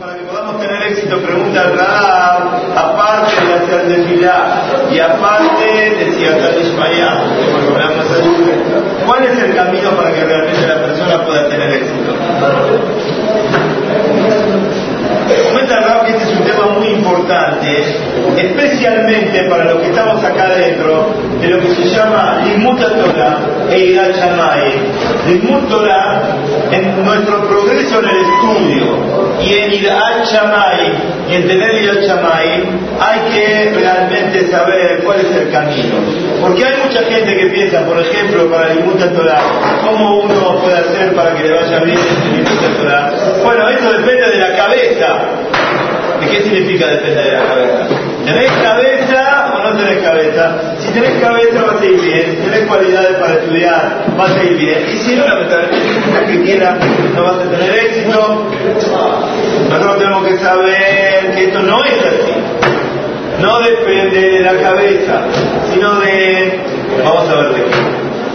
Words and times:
para 0.00 0.14
que 0.14 0.22
podamos 0.22 0.58
tener 0.58 0.82
éxito, 0.84 1.18
pregunta 1.18 1.62
el 1.62 1.76
Rab, 1.76 2.38
aparte 2.74 3.44
de 3.44 3.52
hacer 3.52 3.86
desfilar 3.86 4.62
y 4.90 4.98
aparte 4.98 5.66
de 5.66 6.12
cierta 6.12 6.58
Ishmael, 6.58 7.18
¿cuál 9.06 9.24
es 9.24 9.42
el 9.42 9.54
camino 9.54 9.90
para 9.90 10.14
que 10.14 10.24
realmente 10.24 10.66
la 10.66 10.80
persona 10.80 11.22
pueda 11.26 11.48
tener 11.50 11.70
éxito? 11.74 12.14
Comenta 15.44 15.78
el 15.78 16.06
que 16.06 16.12
este 16.12 16.24
es 16.24 16.38
un 16.38 16.44
tema 16.44 16.66
muy 16.78 16.86
importante, 16.88 17.96
especialmente 18.38 19.48
para 19.50 19.64
los 19.64 19.82
que 19.82 19.90
estamos 19.90 20.24
acá 20.24 20.44
adentro, 20.44 21.14
de 21.40 21.48
lo 21.48 21.60
que 21.60 21.74
se 21.74 21.84
llama 21.88 22.40
Limut 22.44 22.78
Torah 22.78 23.38
e 23.70 23.78
Irat 23.78 24.16
Limut 25.26 25.68
Torah, 25.68 26.22
en 26.72 27.04
nuestro 27.04 27.48
progreso 27.48 28.00
en 28.00 28.08
el 28.08 28.16
estudio 28.16 29.10
y 29.42 29.52
en 29.54 29.72
Irat 29.72 30.26
y 31.28 31.34
en 31.34 31.48
tener 31.48 31.74
Irat 31.82 32.00
hay 33.00 33.20
que 33.32 33.72
realmente 33.74 34.50
saber 34.50 35.02
cuál 35.04 35.20
es 35.20 35.36
el 35.36 35.50
camino. 35.50 35.96
Porque 36.40 36.64
hay 36.64 36.74
mucha 36.82 37.02
gente 37.04 37.36
que 37.36 37.46
piensa, 37.46 37.84
por 37.86 37.98
ejemplo, 37.98 38.50
para 38.50 38.74
Limut 38.74 38.98
Torah, 38.98 39.40
cómo 39.84 40.20
uno 40.20 40.60
puede 40.60 40.76
hacer 40.76 41.14
para 41.14 41.34
que 41.34 41.44
le 41.44 41.54
vaya 41.54 41.78
bien 41.80 41.98
en 41.98 42.36
Limut 42.36 42.76
Torah. 42.78 43.12
Bueno, 43.42 43.68
eso 43.68 43.90
depende 43.92 44.30
de 44.30 44.38
la 44.38 44.56
cabeza. 44.56 45.06
¿De 46.20 46.26
qué 46.28 46.42
significa 46.42 46.86
depende 46.86 47.22
de 47.22 47.32
la 47.32 47.44
cabeza? 47.46 47.88
¿Tenés 48.26 48.52
cabeza 48.62 49.52
o 49.54 49.70
no 49.70 49.78
tenés 49.78 50.02
cabeza? 50.02 50.76
Si 50.78 50.92
tenés 50.92 51.18
cabeza 51.22 51.62
vas 51.62 51.80
a 51.80 51.84
ir 51.84 52.00
bien, 52.00 52.36
si 52.36 52.50
tenés 52.50 52.68
cualidades 52.68 53.16
para 53.16 53.34
estudiar 53.34 54.04
vas 54.16 54.36
a 54.36 54.44
ir 54.44 54.56
bien, 54.58 54.84
y 54.92 54.96
si 54.98 55.16
no, 55.16 55.26
la 55.26 55.40
no 57.14 57.22
vas 57.22 57.36
a 57.36 57.50
tener 57.50 57.70
éxito. 57.86 58.46
Nosotros 59.68 59.98
tenemos 59.98 60.26
que 60.26 60.38
saber 60.38 61.34
que 61.34 61.44
esto 61.44 61.62
no 61.62 61.84
es 61.84 61.98
así. 61.98 62.34
No 63.40 63.60
depende 63.60 64.20
de 64.20 64.40
la 64.40 64.54
cabeza, 64.60 65.22
sino 65.72 66.00
de... 66.00 66.60
Vamos 67.04 67.28
a 67.28 67.36
ver 67.36 67.54
de 67.54 67.64
qué. 67.64 67.70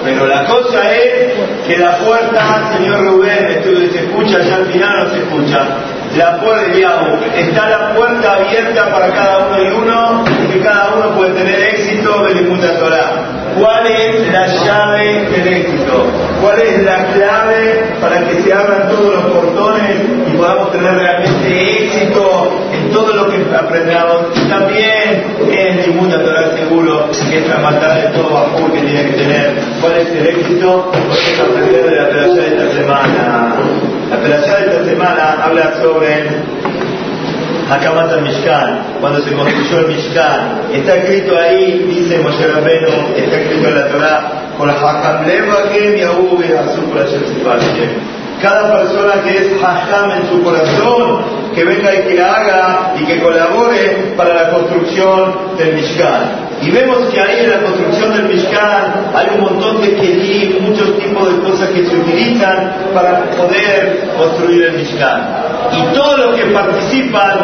Pero 0.04 0.26
la 0.28 0.46
cosa 0.46 0.92
es 0.92 1.34
que 1.68 1.78
la 1.78 1.98
puerta, 1.98 2.72
señor 2.78 3.04
Rubén, 3.06 3.62
se 3.92 4.00
escucha, 4.00 4.40
ya 4.40 4.56
al 4.58 4.66
final 4.68 5.04
no 5.04 5.09
se 5.12 5.18
escucha 5.18 5.68
la 6.16 6.40
puerta 6.40 6.72
de 6.72 7.42
Está 7.42 7.70
la 7.70 7.94
puerta 7.94 8.34
abierta 8.34 8.90
para 8.90 9.12
cada 9.14 9.48
uno 9.48 9.62
y 9.62 9.68
uno 9.68 10.24
y 10.44 10.54
que 10.54 10.59
cada 10.62 10.94
uno 10.96 11.16
puede 11.16 11.31
tener 11.34 11.59
éxito 11.59 12.28
en 12.28 12.38
el 12.38 12.80
Torah. 12.80 13.26
¿Cuál 13.59 13.88
es 13.88 14.31
la 14.31 14.48
llave 14.48 15.26
del 15.30 15.48
éxito? 15.48 16.06
¿Cuál 16.46 16.62
es 16.62 16.84
la 16.84 17.08
clave 17.08 17.96
para 18.00 18.30
que 18.30 18.40
se 18.44 18.54
abran 18.54 18.88
todos 18.88 19.16
los 19.16 19.34
portones 19.34 19.96
y 20.32 20.38
podamos 20.38 20.72
tener 20.72 20.94
realmente 20.94 21.86
éxito 21.86 22.52
en 22.72 22.92
todo 22.92 23.16
lo 23.16 23.32
que 23.32 23.38
aprendamos? 23.56 24.32
También 24.48 25.24
en 25.40 25.80
el 25.80 26.24
Torah 26.24 26.56
seguro 26.56 27.10
que 27.10 27.38
es 27.40 27.50
la 27.50 27.58
matar 27.58 28.00
de 28.00 28.16
todo 28.16 28.30
bajo 28.32 28.72
que 28.72 28.80
tiene 28.80 29.06
que 29.06 29.18
tener. 29.24 29.56
¿Cuál 29.82 29.98
es 29.98 30.08
el 30.08 30.28
éxito? 30.28 30.92
Podemos 30.92 31.40
aprender 31.40 31.84
de 31.84 31.96
la 31.96 32.04
operación 32.04 32.36
de 32.36 32.48
esta 32.48 32.78
semana. 32.78 33.56
La 34.12 34.18
operación 34.18 34.56
de 34.62 34.66
esta 34.68 34.86
semana 34.86 35.44
habla 35.44 35.74
sobre 35.82 36.30
Al 37.70 38.22
Mishkan, 38.22 38.98
cuando 39.02 39.22
se 39.22 39.34
construyó 39.34 39.80
el 39.80 39.96
Mishkan. 39.96 40.62
Está 40.74 40.96
escrito 40.98 41.36
ahí, 41.38 41.86
dice 41.88 42.20
Moshe 42.20 42.48
Rabbeinu, 42.48 43.16
está 43.16 43.42
escrito 43.42 43.68
en 43.68 43.76
la 43.76 43.88
Torah, 43.88 44.32
con 44.58 44.68
la 44.68 44.76
cada 48.42 48.72
persona 48.72 49.22
que 49.24 49.38
es 49.38 49.64
hajam 49.64 50.12
en 50.12 50.30
su 50.30 50.44
corazón, 50.44 51.24
que 51.56 51.64
venga 51.64 51.95
y 51.95 52.02
que 52.03 52.22
haga 52.22 52.94
y 53.00 53.06
que 53.06 53.20
colabore 53.20 54.14
para 54.17 54.34
la 54.34 54.50
construcción 54.50 55.56
del 55.58 55.73
Mishkan. 55.73 56.45
Y 56.62 56.72
vemos 56.72 56.97
que 57.14 57.20
ahí 57.20 57.44
en 57.44 57.52
la 57.52 57.62
construcción 57.62 58.14
del 58.14 58.23
Mishkan 58.23 59.12
hay 59.14 59.28
un 59.35 59.41
montón 59.41 59.81
de 59.81 59.96
kelim, 59.96 60.63
muchos 60.63 60.97
tipos 61.00 61.34
de 61.34 61.50
cosas 61.50 61.69
que 61.69 61.85
se 61.85 61.96
utilizan 61.96 62.74
para 62.94 63.24
poder 63.31 64.09
construir 64.18 64.63
el 64.63 64.74
Mishkan. 64.74 65.46
Y 65.72 65.96
todos 65.96 66.19
los 66.19 66.35
que 66.35 66.46
participan 66.52 67.40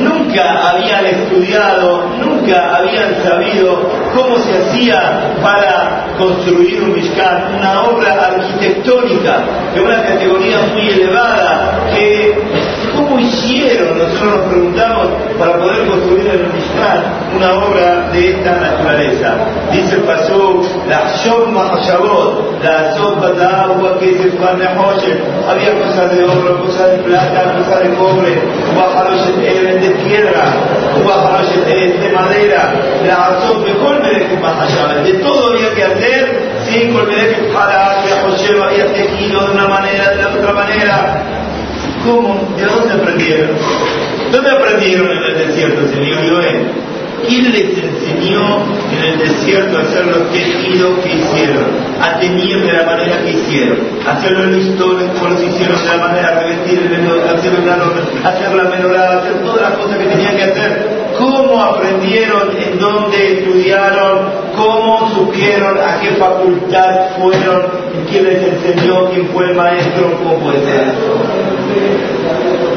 nunca 0.00 0.70
habían 0.70 1.06
estudiado, 1.06 2.06
nunca 2.18 2.76
habían 2.76 3.22
sabido 3.22 3.90
cómo 4.14 4.38
se 4.38 4.56
hacía 4.56 5.36
para 5.42 6.06
construir 6.18 6.82
un 6.82 6.92
Mishkan, 6.92 7.56
una 7.58 7.82
obra 7.82 8.26
arquitectónica 8.26 9.44
de 9.74 9.80
una 9.80 10.02
categoría 10.02 10.58
muy 10.72 10.88
elevada 10.88 11.90
que 11.94 12.45
¿Cómo 13.16 13.28
hicieron? 13.28 13.96
Nosotros 13.96 14.36
nos 14.36 14.46
preguntamos 14.52 15.08
para 15.38 15.58
poder 15.58 15.86
construir 15.86 16.26
el 16.26 16.52
Mishkan 16.52 17.02
una 17.34 17.54
obra 17.64 18.10
de 18.12 18.30
esta 18.32 18.56
naturaleza. 18.56 19.36
Dice 19.72 19.96
el 19.96 20.02
Pasú, 20.02 20.62
la 20.86 21.16
Shom 21.16 21.50
Mahashabot, 21.50 22.62
la 22.62 22.94
sopa 22.94 23.30
de 23.32 23.42
agua 23.42 23.98
que 23.98 24.18
se 24.18 24.30
fue 24.32 24.46
había 25.48 25.80
cosas 25.80 26.14
de 26.14 26.24
oro, 26.24 26.62
cosas 26.66 26.90
de 26.90 26.98
plata, 26.98 27.54
cosas 27.56 27.84
de 27.84 27.94
cobre, 27.94 28.38
hubo 28.74 28.82
de 29.80 29.90
piedra, 30.04 30.54
hubo 31.00 31.12
de 31.72 32.12
madera, 32.12 32.74
la 33.06 33.40
sopa 33.48 33.64
de 33.64 33.76
de 35.04 35.12
todo 35.20 35.52
había 35.54 35.74
que 35.74 35.84
hacer 35.84 36.52
sin 36.68 36.92
colmereque 36.92 37.50
para 37.54 38.02
que 38.02 38.12
había 38.62 38.92
tejido 38.92 39.46
de 39.46 39.52
una 39.52 39.68
manera, 39.68 40.10
de 40.10 40.22
la 40.22 40.28
otra 40.28 40.52
manera 40.52 41.35
¿Cómo? 42.06 42.38
¿De 42.56 42.64
dónde 42.64 42.92
aprendieron? 42.92 43.50
¿Dónde 44.30 44.50
aprendieron 44.50 45.10
en 45.10 45.24
el 45.24 45.48
desierto, 45.48 45.88
señor 45.88 46.18
Joel? 46.28 46.70
¿Quién 47.26 47.50
les 47.50 47.76
enseñó 47.76 48.62
en 48.96 49.04
el 49.04 49.18
desierto 49.18 49.76
a 49.76 49.80
hacer 49.80 50.04
tejidos 50.30 51.00
que 51.00 51.16
hicieron? 51.16 51.64
A 52.00 52.20
teñir 52.20 52.64
de 52.64 52.72
la 52.72 52.84
manera 52.84 53.24
que 53.24 53.32
hicieron, 53.32 53.78
hacer 54.06 54.32
los 54.32 54.46
listones 54.46 55.08
como 55.18 55.30
los 55.30 55.42
hicieron 55.42 55.82
de 55.82 55.88
la 55.88 55.96
manera, 55.96 56.40
revestir 56.40 56.78
el 56.78 56.90
menor, 56.90 57.18
hacer, 57.26 57.52
hacer 58.24 58.54
la 58.54 58.64
menorada, 58.64 59.18
hacer 59.18 59.42
todas 59.42 59.62
las 59.62 59.72
cosas 59.72 59.98
que 59.98 60.04
tenían 60.04 60.36
que 60.36 60.44
hacer. 60.44 61.06
¿Cómo 61.18 61.60
aprendieron? 61.60 62.50
¿En 62.56 62.78
dónde 62.78 63.32
estudiaron? 63.32 64.30
¿Cómo 64.54 65.10
supieron? 65.12 65.78
¿A 65.78 65.98
qué 66.00 66.10
facultad 66.10 67.16
fueron? 67.18 67.66
¿Quién 68.08 68.24
les 68.24 68.42
enseñó? 68.42 69.10
¿Quién 69.10 69.26
fue 69.30 69.46
el 69.46 69.56
maestro? 69.56 70.16
¿Cómo 70.18 70.38
puede 70.38 70.60
ser 70.60 71.45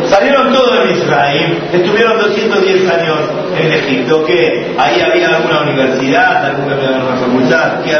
Salieron 0.05 0.51
todos 0.51 0.87
de 0.87 0.93
Israel, 0.93 1.61
estuvieron 1.71 2.17
210 2.17 2.89
años 2.89 3.19
en 3.55 3.71
Egipto, 3.71 4.25
que 4.25 4.75
ahí 4.77 5.01
había 5.01 5.35
alguna 5.35 5.61
universidad, 5.61 6.45
alguna, 6.45 6.75
facultad, 7.19 7.83
¿qué 7.83 7.95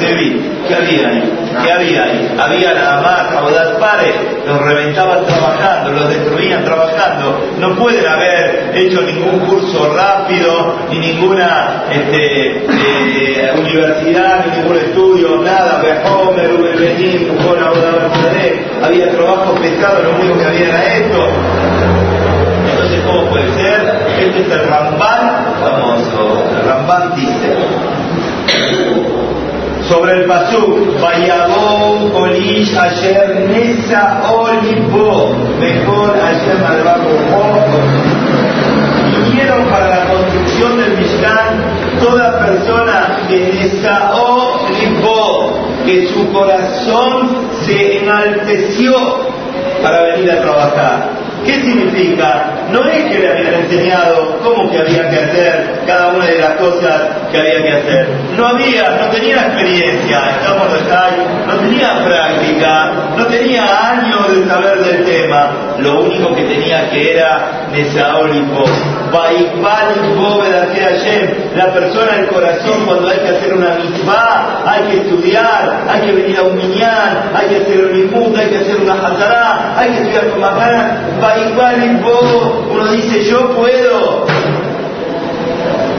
Sevi? 0.00 0.40
¿Qué 0.66 0.74
había 0.74 1.08
ahí? 1.08 1.32
¿Qué 1.62 1.72
había 1.72 2.02
ahí? 2.04 2.36
Había 2.38 2.74
nada 2.74 3.00
más, 3.00 3.36
Abodad 3.36 3.78
Pare, 3.78 4.12
los 4.46 4.60
reventaban 4.62 5.24
trabajando, 5.24 5.92
los 5.92 6.08
destruían 6.08 6.64
trabajando, 6.64 7.40
no 7.58 7.74
pueden 7.76 8.06
haber 8.06 8.72
hecho 8.74 9.02
ningún 9.02 9.40
curso 9.40 9.94
rápido, 9.94 10.76
ni 10.90 10.98
ninguna 10.98 11.84
este, 11.90 12.64
eh, 12.66 13.52
universidad, 13.58 14.46
ni 14.46 14.60
ningún 14.60 14.76
estudio, 14.76 15.38
nada, 15.42 15.82
Ubebenín, 16.58 17.28
había 18.82 19.10
trabajo 19.10 19.54
pesado, 19.54 20.02
lo 20.02 20.10
único 20.16 20.38
que 20.38 20.44
había 20.44 20.68
era 20.68 20.96
esto, 20.96 21.28
entonces, 22.70 23.00
¿cómo 23.04 23.30
puede 23.30 23.52
ser? 23.54 23.98
Este 24.18 24.40
es 24.40 24.50
el 24.50 24.68
Ramban 24.68 25.54
famoso. 25.60 26.44
El 26.50 26.68
Ramban 26.68 27.14
dice 27.16 27.56
sobre 29.88 30.12
el 30.12 30.24
Pasuk, 30.26 31.00
Vayabou 31.00 32.12
Olish 32.14 32.76
ayer 32.76 33.48
Nesa 33.48 34.20
Olibo, 34.30 35.32
mejor 35.58 36.14
ayer 36.20 36.58
Malvabo 36.62 37.08
Vinieron 39.24 39.64
para 39.70 39.88
la 39.88 40.04
construcción 40.04 40.76
del 40.76 40.98
Mishkan 40.98 41.64
toda 42.00 42.38
persona 42.38 43.16
que 43.28 43.50
Nesa 43.52 44.12
Olibo, 44.14 45.68
que 45.86 46.08
su 46.08 46.32
corazón 46.32 47.48
se 47.64 47.98
enalteció 47.98 48.94
para 49.82 50.02
venir 50.02 50.32
a 50.32 50.42
trabajar. 50.42 51.17
¿Qué 51.44 51.54
significa? 51.54 52.50
No 52.70 52.84
es 52.84 53.04
que 53.04 53.18
le 53.18 53.28
habían 53.30 53.54
enseñado 53.54 54.38
cómo 54.42 54.70
que 54.70 54.78
había 54.78 55.08
que 55.08 55.16
hacer 55.16 55.82
cada 55.86 56.08
una 56.08 56.26
de 56.26 56.38
las 56.38 56.54
cosas 56.56 57.02
que 57.30 57.38
había 57.38 57.62
que 57.62 57.72
hacer. 57.72 58.08
No 58.36 58.46
había, 58.46 58.82
no 59.00 59.10
tenía 59.10 59.36
experiencia, 59.36 60.30
estamos 60.30 60.68
no 61.46 61.58
tenía 61.60 62.04
práctica, 62.04 62.92
no 63.16 63.26
tenía 63.26 63.90
años 63.90 64.34
de 64.34 64.48
saber 64.48 64.78
Lo 65.78 66.00
único 66.02 66.34
que 66.34 66.42
tenía 66.42 66.90
que 66.90 67.14
era 67.14 67.68
nesaólico, 67.72 68.64
La 71.54 71.72
persona, 71.72 72.16
el 72.18 72.28
corazón, 72.28 72.84
cuando 72.86 73.08
hay 73.08 73.18
que 73.18 73.28
hacer 73.28 73.54
una 73.54 73.74
mitzvah, 73.76 74.62
hay 74.66 74.82
que 74.90 74.96
estudiar, 74.98 75.84
hay 75.88 76.00
que 76.02 76.12
venir 76.12 76.38
a 76.38 76.42
un 76.42 76.56
minyan, 76.56 77.30
hay 77.34 77.48
que 77.48 77.56
hacer 77.56 77.84
un 77.84 77.96
imut, 77.96 78.36
hay 78.36 78.48
que 78.48 78.58
hacer 78.58 78.76
una 78.76 78.94
hazara, 78.94 79.74
hay 79.76 79.88
que 79.90 79.98
estudiar 80.02 80.28
con 80.30 80.40
más 80.40 80.54
ganas. 80.56 80.98
Uno 82.70 82.92
dice, 82.92 83.24
yo 83.30 83.50
puedo. 83.56 84.26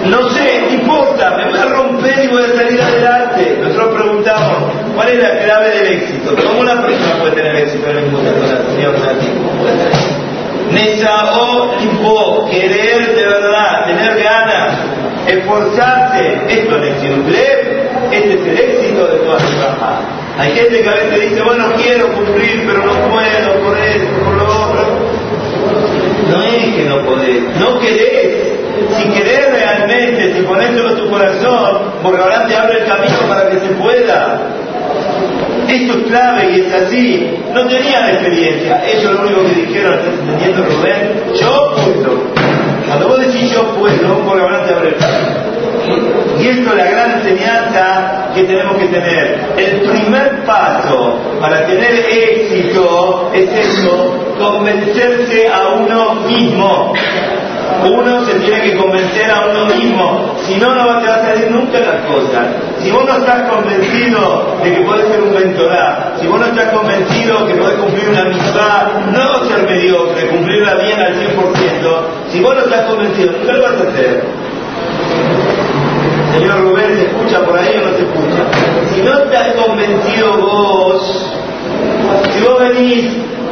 No 0.05 0.29
sé, 0.29 0.67
importa, 0.71 1.31
me 1.37 1.49
voy 1.49 1.59
a 1.59 1.65
romper 1.65 2.23
y 2.23 2.27
voy 2.27 2.43
a 2.43 2.55
salir 2.55 2.81
adelante. 2.81 3.59
Nosotros 3.61 3.95
preguntamos, 3.95 4.68
¿cuál 4.99 5.11
es 5.11 5.23
la 5.23 5.39
clave 5.45 5.69
del 5.69 5.93
éxito? 5.93 6.35
¿Cómo 6.35 6.59
una 6.59 6.81
persona 6.81 7.15
puede 7.21 7.31
tener 7.35 7.55
éxito 7.55 7.89
en 7.89 7.97
el 7.99 8.05
mundo 8.07 8.31
con 8.33 8.49
la 8.49 9.13
Nesao 10.73 11.75
Lipo, 11.79 12.49
querer 12.51 13.15
de 13.15 13.25
verdad, 13.25 13.85
tener 13.85 14.21
ganas, 14.21 14.77
esforzarse, 15.25 16.41
esto 16.49 16.83
es 16.83 17.03
el 17.03 17.25
este 18.11 18.33
es 18.33 18.47
el 18.47 18.59
éxito 18.59 19.07
de 19.07 19.17
toda 19.19 19.39
la 19.39 19.75
trabajo. 19.77 20.03
Hay 20.37 20.51
gente 20.51 20.81
que 20.81 20.89
a 20.89 20.93
veces 20.93 21.29
dice, 21.29 21.41
bueno, 21.43 21.65
quiero 21.77 22.13
cumplir, 22.13 22.63
pero 22.67 22.85
no 22.85 22.93
puedo 23.09 23.63
por 23.63 23.77
esto, 23.77 24.23
por 24.25 24.35
lo 24.35 24.43
otro. 24.43 24.85
No 26.29 26.43
es 26.43 26.75
que 26.75 26.85
no 26.85 27.05
podés, 27.05 27.43
no 27.57 27.79
querés. 27.79 28.59
Si 28.97 29.09
querés 29.09 29.51
realmente, 29.51 30.33
si 30.33 30.41
ponéselo 30.41 30.91
en 30.91 30.97
tu 30.97 31.09
corazón, 31.09 31.93
porque 32.03 32.21
ahora 32.21 32.47
te 32.47 32.55
abre 32.55 32.79
el 32.79 32.85
camino 32.85 33.17
para 33.27 33.49
que 33.49 33.59
se 33.59 33.67
pueda. 33.75 34.41
Esto 35.69 35.93
es 35.99 36.03
clave 36.07 36.51
y 36.51 36.61
es 36.61 36.73
así. 36.73 37.29
No 37.53 37.67
tenían 37.67 38.09
experiencia. 38.09 38.81
Ellos 38.85 39.13
lo 39.13 39.21
único 39.21 39.41
que 39.43 39.67
dijeron, 39.67 39.93
¿estás 39.93 40.13
entendiendo 40.19 40.63
Rubén? 40.63 41.23
Yo 41.39 41.75
puedo. 41.75 42.23
Cuando 42.87 43.07
vos 43.07 43.19
decís 43.19 43.51
yo 43.51 43.63
puedo, 43.75 44.17
porque 44.25 44.41
ahora 44.41 44.65
te 44.65 44.73
abre 44.73 44.89
el. 44.89 44.95
Y 46.39 46.47
esto 46.47 46.71
es 46.71 46.75
la 46.77 46.85
gran 46.85 47.11
enseñanza 47.19 48.29
que 48.33 48.43
tenemos 48.43 48.77
que 48.77 48.85
tener. 48.87 49.39
El 49.57 49.81
primer 49.81 50.43
paso 50.45 51.19
para 51.39 51.65
tener 51.67 51.93
éxito 52.09 53.31
es 53.33 53.49
eso, 53.49 54.35
convencerse 54.39 55.47
a 55.49 55.69
uno 55.75 56.15
mismo. 56.27 56.93
Uno 57.85 58.25
se 58.25 58.33
tiene 58.39 58.61
que 58.61 58.77
convencer 58.77 59.31
a 59.31 59.45
uno 59.47 59.65
mismo, 59.65 60.35
si 60.45 60.55
no, 60.55 60.73
no 60.73 60.99
te 60.99 61.07
va 61.07 61.15
a 61.15 61.25
salir 61.25 61.51
nunca 61.51 61.79
las 61.79 62.05
cosas. 62.05 62.47
Si 62.79 62.91
vos 62.91 63.05
no 63.05 63.17
estás 63.17 63.49
convencido 63.49 64.57
de 64.63 64.73
que 64.73 64.81
puedes 64.81 65.07
ser 65.07 65.21
un 65.21 65.33
mentorá, 65.33 66.13
si 66.19 66.27
vos 66.27 66.39
no 66.39 66.45
estás 66.45 66.73
convencido 66.73 67.45
que 67.47 67.55
puedes 67.55 67.77
cumplir 67.79 68.09
una 68.09 68.21
amistad, 68.21 68.87
no 69.11 69.45
ser 69.45 69.63
mediocre, 69.65 70.27
cumplirla 70.27 70.75
bien 70.75 70.99
al 70.99 71.13
100%, 71.15 72.01
si 72.29 72.41
vos 72.41 72.55
no 72.55 72.61
estás 72.61 72.85
convencido, 72.85 73.31
nunca 73.33 73.53
lo 73.53 73.61
vas 73.63 73.81
a 73.81 73.89
hacer. 73.89 74.48
Señor 76.33 76.61
Rubén, 76.61 76.95
¿se 76.95 77.05
escucha 77.05 77.45
por 77.45 77.57
ahí 77.57 77.75
o 77.77 77.89
no 77.89 77.97
se 77.97 78.03
escucha? 78.03 78.93
Si 78.93 79.01
no 79.01 79.13
estás 79.19 79.53
convencido 79.55 80.37
vos, 80.37 81.31
si 82.33 82.41
vos 82.41 82.59
venís 82.59 83.05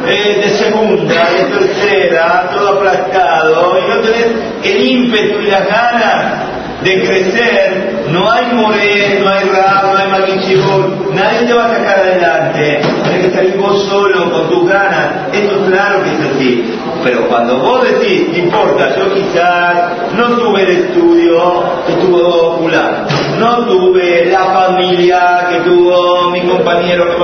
eh, 0.06 0.40
de 0.42 0.48
segunda, 0.50 1.28
de 1.30 1.44
tercera, 1.44 2.50
todo 2.52 2.78
aplastado, 2.78 3.78
y 3.78 3.88
no 3.88 4.00
tenés 4.00 4.26
el 4.64 4.88
ímpetu 4.90 5.40
y 5.40 5.50
las 5.50 5.66
ganas 5.66 6.48
de 6.82 7.02
crecer, 7.02 8.04
no 8.10 8.30
hay 8.30 8.46
Moré, 8.52 9.18
no 9.20 9.28
hay 9.28 9.44
Rab, 9.48 9.92
no 9.92 9.98
hay 9.98 10.08
Magichibur, 10.10 11.14
nadie 11.14 11.46
te 11.46 11.52
va 11.52 11.66
a 11.66 11.68
sacar 11.70 11.98
adelante. 11.98 12.80
Tienes 13.04 13.26
que 13.26 13.34
salir 13.34 13.56
vos 13.56 13.84
solo, 13.88 14.30
con 14.30 14.48
tus 14.48 14.68
ganas. 14.68 15.28
Esto 15.32 15.56
es 15.56 15.72
claro 15.72 16.02
que 16.04 16.10
es 16.10 16.20
así. 16.34 16.78
Pero 17.04 17.28
cuando 17.28 17.58
vos 17.58 17.82
decís, 17.82 18.28
no 18.32 18.38
importa, 18.38 18.96
yo 18.96 19.14
quizás 19.14 20.12
no 20.14 20.36
tuve 20.36 20.62
el 20.62 20.68
estudio 20.68 21.62
que 21.86 21.92
tuvo 21.94 22.58
Fulano, 22.58 23.06
no 23.38 23.66
tuve 23.66 24.26
la 24.26 24.44
familia 24.44 25.46
que 25.50 25.60
tuvo 25.60 26.30
mi 26.30 26.40
compañero 26.42 27.04
que 27.14 27.18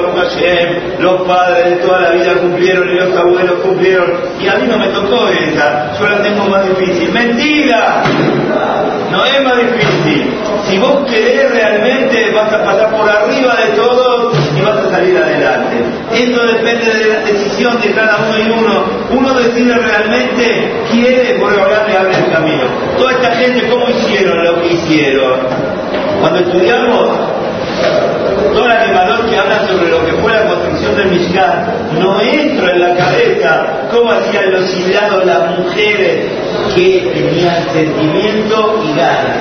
los 0.98 1.22
padres 1.22 1.70
de 1.70 1.76
toda 1.76 2.00
la 2.00 2.10
vida 2.10 2.34
cumplieron 2.40 2.88
y 2.88 2.94
los 2.94 3.16
abuelos 3.16 3.60
cumplieron, 3.60 4.12
y 4.40 4.48
a 4.48 4.54
mí 4.56 4.66
no 4.66 4.78
me 4.78 4.88
tocó 4.88 5.28
esa, 5.28 5.92
yo 5.98 6.08
la 6.08 6.22
tengo 6.22 6.44
más 6.46 6.66
difícil. 6.68 7.10
¡Mentira! 7.12 8.02
No 9.10 9.24
es 9.24 9.44
más 9.44 9.56
difícil. 9.58 10.34
Si 10.64 10.78
vos 10.78 11.04
querés 11.08 11.50
realmente 11.52 12.32
vas 12.32 12.52
a 12.52 12.64
pasar 12.64 12.90
por 12.90 13.08
arriba 13.08 13.54
de 13.56 13.76
todos 13.76 14.13
Esto 16.14 16.46
depende 16.46 16.92
de 16.92 17.08
la 17.08 17.20
decisión 17.20 17.80
de 17.80 17.90
cada 17.92 18.18
uno 18.28 18.38
y 18.38 18.50
uno. 18.50 18.84
Uno 19.10 19.34
decide 19.34 19.74
realmente, 19.74 20.72
quiere, 20.90 21.38
por 21.40 21.52
hablar 21.58 21.88
le 21.88 21.96
abre 21.96 22.14
el 22.16 22.32
camino. 22.32 22.64
Toda 22.96 23.12
esta 23.12 23.32
gente, 23.32 23.68
¿cómo 23.68 23.88
hicieron 23.90 24.44
lo 24.44 24.60
que 24.60 24.74
hicieron? 24.74 25.40
Cuando 26.20 26.38
estudiamos 26.38 27.34
todo 28.54 28.66
el 28.66 28.72
animador 28.72 29.28
que 29.28 29.36
habla 29.36 29.66
sobre 29.66 29.90
lo 29.90 30.04
que 30.06 30.12
fue 30.12 30.32
la 30.32 30.46
construcción 30.46 30.96
del 30.96 31.10
Mishkan, 31.10 31.66
no 31.98 32.20
entra 32.20 32.70
en 32.70 32.80
la 32.80 32.94
cabeza 32.94 33.66
cómo 33.90 34.12
hacían 34.12 34.52
los 34.52 34.76
hilados 34.76 35.24
las 35.26 35.58
mujeres 35.58 36.30
que 36.74 37.10
tenían 37.12 37.64
sentimiento 37.72 38.82
y 38.84 38.96
ganas. 38.96 39.38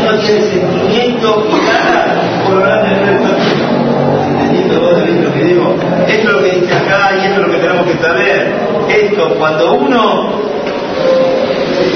Uno 0.00 0.18
tiene 0.18 0.42
sentimiento 0.42 1.46
y 1.48 1.66
ganas 1.66 2.04
por 2.46 2.62
hablar 2.62 2.88
del 2.88 3.06
resto 3.06 3.33
Esto 6.08 6.28
es 6.28 6.34
lo 6.34 6.42
que 6.42 6.50
dice 6.50 6.74
acá 6.74 7.12
y 7.16 7.26
esto 7.26 7.40
es 7.40 7.46
lo 7.46 7.52
que 7.52 7.58
tenemos 7.58 7.86
que 7.86 7.98
saber. 7.98 8.52
Esto, 8.88 9.34
cuando 9.38 9.74
uno 9.74 10.44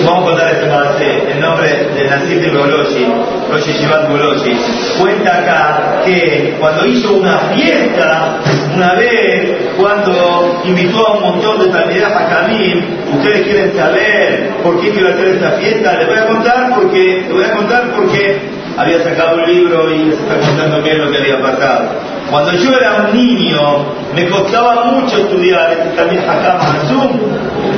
Vamos 0.05 0.23
a 0.23 0.27
contar 0.27 0.53
este 0.53 0.69
base, 0.69 1.33
el 1.33 1.41
nombre 1.41 1.69
de 1.69 2.05
Nasir 2.09 2.41
de 2.41 2.51
Goloshi, 2.51 3.07
Roshi 3.51 3.73
Shivat 3.73 4.09
Goloshi, 4.09 4.57
cuenta 4.99 5.39
acá 5.39 6.03
que 6.05 6.57
cuando 6.59 6.87
hizo 6.87 7.15
una 7.15 7.39
fiesta, 7.55 8.39
una 8.75 8.95
vez, 8.95 9.57
cuando 9.77 10.61
invitó 10.65 11.07
a 11.07 11.17
un 11.17 11.23
montón 11.23 11.61
de 11.61 11.67
talmidas 11.67 12.13
a 12.13 12.29
Camil, 12.29 12.85
ustedes 13.13 13.43
quieren 13.43 13.77
saber 13.77 14.51
por 14.63 14.81
qué 14.81 14.91
quiero 14.91 15.09
hacer 15.09 15.29
esta 15.29 15.51
fiesta, 15.53 15.99
les 15.99 16.07
voy 16.07 16.17
a 16.17 16.27
contar 16.27 16.75
porque, 16.75 17.23
les 17.27 17.33
voy 17.33 17.45
a 17.45 17.53
contar 17.53 17.91
porque 17.95 18.58
había 18.79 19.03
sacado 19.03 19.37
un 19.37 19.47
libro 19.47 19.91
y 19.91 20.05
les 20.05 20.19
está 20.19 20.39
contando 20.39 20.83
qué 20.85 20.93
es 20.93 20.99
lo 20.99 21.11
que 21.11 21.19
había 21.19 21.43
pasado. 21.43 21.89
Cuando 22.31 22.53
yo 22.53 22.71
era 22.77 23.09
un 23.09 23.17
niño, 23.17 23.59
me 24.15 24.29
costaba 24.29 24.85
mucho 24.85 25.19
estudiar, 25.19 25.73
este 25.73 25.97
también 25.97 26.23
acá 26.29 26.59
Zoom, 26.87 27.19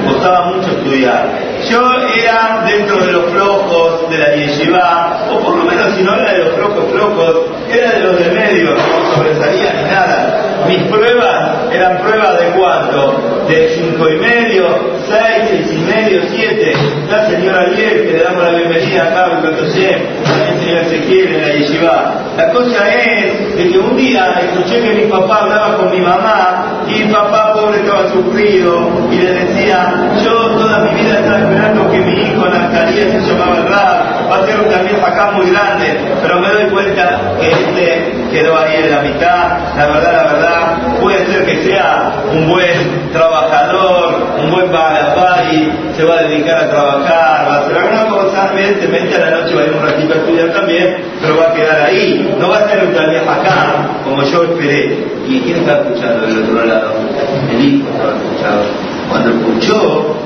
costaba 0.06 0.47
mucho 0.52 0.70
estudiar. 0.70 1.26
Yo 1.70 1.81
era 2.23 2.64
dentro 2.67 2.97
de 3.05 3.12
los 3.12 3.25
flojos 3.31 4.11
de 4.11 4.19
la 4.19 4.35
yeshiva, 4.35 5.26
o 5.31 5.38
por 5.38 5.56
lo 5.56 5.64
menos 5.64 5.94
si 5.97 6.02
no 6.02 6.14
era 6.14 6.32
de 6.32 6.44
los 6.44 6.55
flojos 6.55 6.85
flojos, 6.93 7.37
era 7.70 7.93
de 7.93 8.00
los 8.00 8.19
de 8.19 8.31
medio, 8.32 8.75
no 8.75 9.14
sobresalía 9.14 9.73
ni 9.73 9.91
nada. 9.91 10.67
Mis 10.69 10.82
pruebas 10.82 11.73
eran 11.73 11.99
pruebas 11.99 12.41
de 12.41 12.46
cuánto? 12.58 13.44
De 13.49 13.69
cinco 13.70 14.08
y 14.08 14.17
medio, 14.17 14.67
seis, 15.08 15.48
seis 15.48 15.72
y 15.72 15.79
medio, 15.79 16.22
siete. 16.29 16.74
La 17.10 17.29
señora 17.29 17.67
Lier, 17.67 18.06
que 18.06 18.12
le 18.12 18.22
damos 18.22 18.44
la 18.44 18.50
bienvenida 18.50 19.02
acá 19.02 19.24
a 19.24 19.34
Bicotosé, 19.34 19.98
también 20.22 20.60
señor 20.60 20.79
Ezequiel 20.79 21.34
en 21.34 21.43
la 21.43 21.48
yeshiva. 21.55 22.14
La 22.36 22.50
cosa 22.52 22.88
es 22.88 23.32
que 23.56 23.79
un 23.79 23.96
día 23.96 24.40
escuché 24.40 24.81
que 24.81 24.94
mi 24.94 25.10
papá 25.10 25.40
hablaba 25.40 25.76
con 25.76 25.90
mi 25.90 26.00
mamá 26.00 26.84
y 26.86 27.02
mi 27.02 27.12
papá 27.12 27.52
pobre 27.52 27.81
estaba 27.81 28.08
sufrido 28.12 29.08
y 29.10 29.17
le 29.17 29.32
decía, 29.32 29.93
yo 30.24 30.50
toda 30.56 30.84
mi 30.84 31.02
vida 31.02 31.19
estaba 31.19 31.38
esperando 31.40 31.90
que 31.90 31.98
mi 31.98 32.12
hijo 32.12 32.46
Natalia 32.46 33.10
se 33.10 33.20
llamaba 33.20 33.56
el 33.56 33.70
va 34.31 34.36
a 34.36 34.46
ser 34.46 34.60
un 34.60 34.70
camino 34.70 35.05
acá 35.05 35.32
muy 35.32 35.50
grande, 35.50 35.98
pero 36.22 36.40
me 36.40 36.48
doy 36.48 36.70
cuenta 36.70 37.32
que 37.40 37.50
este 37.50 38.14
quedó 38.31 38.56
ahí 38.56 38.76
en 38.84 38.90
la 38.90 39.00
mitad, 39.02 39.58
la 39.76 39.86
verdad, 39.88 40.12
la 40.12 40.32
verdad, 40.32 40.79
puede 41.00 41.26
ser 41.26 41.44
que 41.44 41.64
sea 41.64 42.12
un 42.32 42.48
buen 42.48 43.10
trabajador, 43.12 44.19
buen 44.50 44.70
balapari, 44.70 45.72
se 45.96 46.04
va 46.04 46.19
a 46.19 46.22
dedicar 46.22 46.64
a 46.64 46.70
trabajar, 46.70 47.48
va 47.48 47.54
a 47.54 47.60
hacer 47.62 47.76
alguna 47.76 48.06
cosa, 48.08 48.50
evidentemente 48.52 49.16
a 49.16 49.19
la 49.19 49.30
noche 49.30 49.54
va 49.54 49.62
a 49.62 49.64
ir 49.66 49.72
un 49.72 49.82
ratito 49.82 50.12
a 50.12 50.16
estudiar 50.16 50.52
también, 50.52 50.96
pero 51.20 51.36
va 51.36 51.48
a 51.48 51.54
quedar 51.54 51.82
ahí, 51.82 52.36
no 52.38 52.48
va 52.48 52.58
a 52.58 52.69
ser 52.69 52.84
un 52.84 52.94
camino 52.94 53.30
acá, 53.30 53.88
como 54.04 54.22
yo 54.24 54.42
esperé. 54.44 54.98
¿Y 55.28 55.40
quién 55.40 55.58
está 55.58 55.80
escuchando 55.80 56.26
del 56.26 56.42
otro 56.42 56.64
lado? 56.64 56.92
El 57.52 57.64
hijo 57.64 57.88
estaba 57.90 58.14
escuchando. 58.16 58.64
Cuando 59.08 59.30
escuchó, 59.30 60.16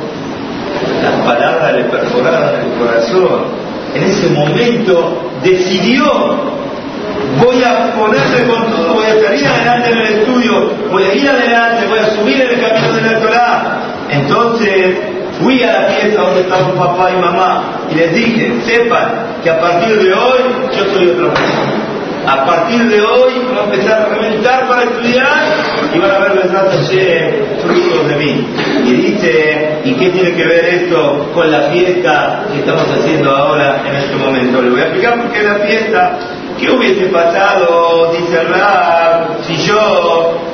las 1.02 1.14
palabras 1.26 1.74
le 1.74 1.84
perforaron 1.84 2.60
el 2.60 2.78
corazón. 2.78 3.64
En 3.94 4.02
ese 4.02 4.28
momento 4.30 5.30
decidió 5.42 6.54
voy 7.42 7.62
a 7.62 7.92
ponerme 7.94 8.46
con 8.46 8.70
todo, 8.70 8.94
voy 8.94 9.06
a 9.06 9.22
salir 9.22 9.46
adelante 9.46 9.90
en 9.90 9.98
el 9.98 10.06
estudio, 10.18 10.70
voy 10.90 11.02
a 11.04 11.14
ir 11.14 11.28
adelante, 11.28 11.86
voy 11.86 11.98
a 11.98 12.10
subir 12.14 12.40
en 12.40 12.48
el 12.48 12.60
camino 12.60 12.92
de 12.92 13.02
la 13.02 13.20
Torah. 13.20 13.80
Entonces 14.10 14.98
fui 16.04 16.16
a 16.16 16.22
la 16.22 16.22
fiesta 16.22 16.22
donde 16.22 16.40
estaban 16.40 16.72
papá 16.72 17.10
y 17.10 17.20
mamá 17.20 17.62
y 17.90 17.94
les 17.94 18.14
dije, 18.14 18.52
sepan 18.64 19.40
que 19.42 19.50
a 19.50 19.60
partir 19.60 19.96
de 19.96 20.12
hoy 20.12 20.40
yo 20.76 20.84
soy 20.94 21.08
otro 21.10 21.32
a 22.26 22.46
partir 22.46 22.82
de 22.88 23.00
hoy 23.02 23.32
voy 23.50 23.58
a 23.58 23.64
empezar 23.64 24.02
a 24.02 24.06
reventar 24.06 24.66
para 24.66 24.84
estudiar 24.84 25.42
y 25.94 25.98
van 25.98 26.10
a 26.10 26.18
ver 26.20 26.48
frutos 27.60 28.08
de 28.08 28.16
mí. 28.16 28.46
Y 28.86 28.92
dice 28.92 29.80
¿Y 29.84 29.92
qué 29.92 30.08
tiene 30.08 30.32
que 30.32 30.46
ver 30.46 30.64
esto 30.64 31.30
con 31.34 31.50
la 31.50 31.70
fiesta 31.70 32.46
que 32.50 32.60
estamos 32.60 32.86
haciendo 32.98 33.30
ahora 33.30 33.82
en 33.86 33.94
este 33.96 34.16
momento? 34.16 34.62
Le 34.62 34.70
voy 34.70 34.80
a 34.80 34.84
explicar 34.84 35.20
por 35.20 35.30
qué 35.32 35.42
la 35.42 35.56
fiesta. 35.56 36.18
¿Qué 36.58 36.70
hubiese 36.70 37.06
pasado, 37.06 38.12
dice 38.12 38.42
Rab, 38.44 39.44
si 39.46 39.56
yo 39.66 40.53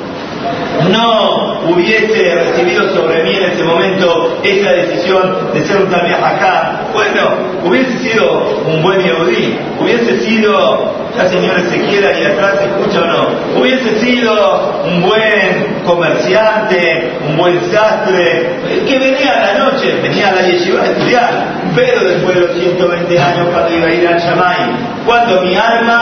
no 0.89 1.61
hubiese 1.69 2.35
recibido 2.35 2.93
sobre 2.95 3.23
mí 3.23 3.35
en 3.35 3.51
ese 3.51 3.63
momento 3.63 4.39
esa 4.43 4.71
decisión 4.71 5.53
de 5.53 5.63
ser 5.65 5.77
un 5.77 5.93
acá, 5.93 6.87
bueno, 6.93 7.37
hubiese 7.63 7.97
sido 7.99 8.63
un 8.65 8.81
buen 8.81 9.01
Yehudí, 9.01 9.57
hubiese 9.79 10.19
sido, 10.19 10.95
la 11.15 11.29
señora 11.29 11.59
Ezequiel 11.59 12.05
y 12.19 12.25
atrás 12.25 12.55
escucha 12.61 13.01
o 13.01 13.05
no, 13.05 13.61
hubiese 13.61 13.99
sido 13.99 14.81
un 14.85 15.01
buen 15.01 15.81
comerciante, 15.85 17.11
un 17.27 17.37
buen 17.37 17.59
sastre, 17.71 18.49
que 18.87 18.99
venía 18.99 19.33
a 19.33 19.53
la 19.53 19.65
noche, 19.65 19.99
venía 20.01 20.29
a 20.29 20.35
la 20.35 20.41
yeshiva 20.43 20.81
a 20.81 20.85
estudiar, 20.85 21.29
pero 21.75 22.03
después 22.03 22.35
de 22.35 22.41
los 22.41 22.53
120 22.53 23.19
años 23.19 23.47
cuando 23.51 23.75
iba 23.75 23.87
a 23.87 23.93
ir 23.93 24.07
al 24.07 24.19
Shamay, 24.19 25.01
cuando 25.05 25.41
mi 25.41 25.55
alma 25.55 26.00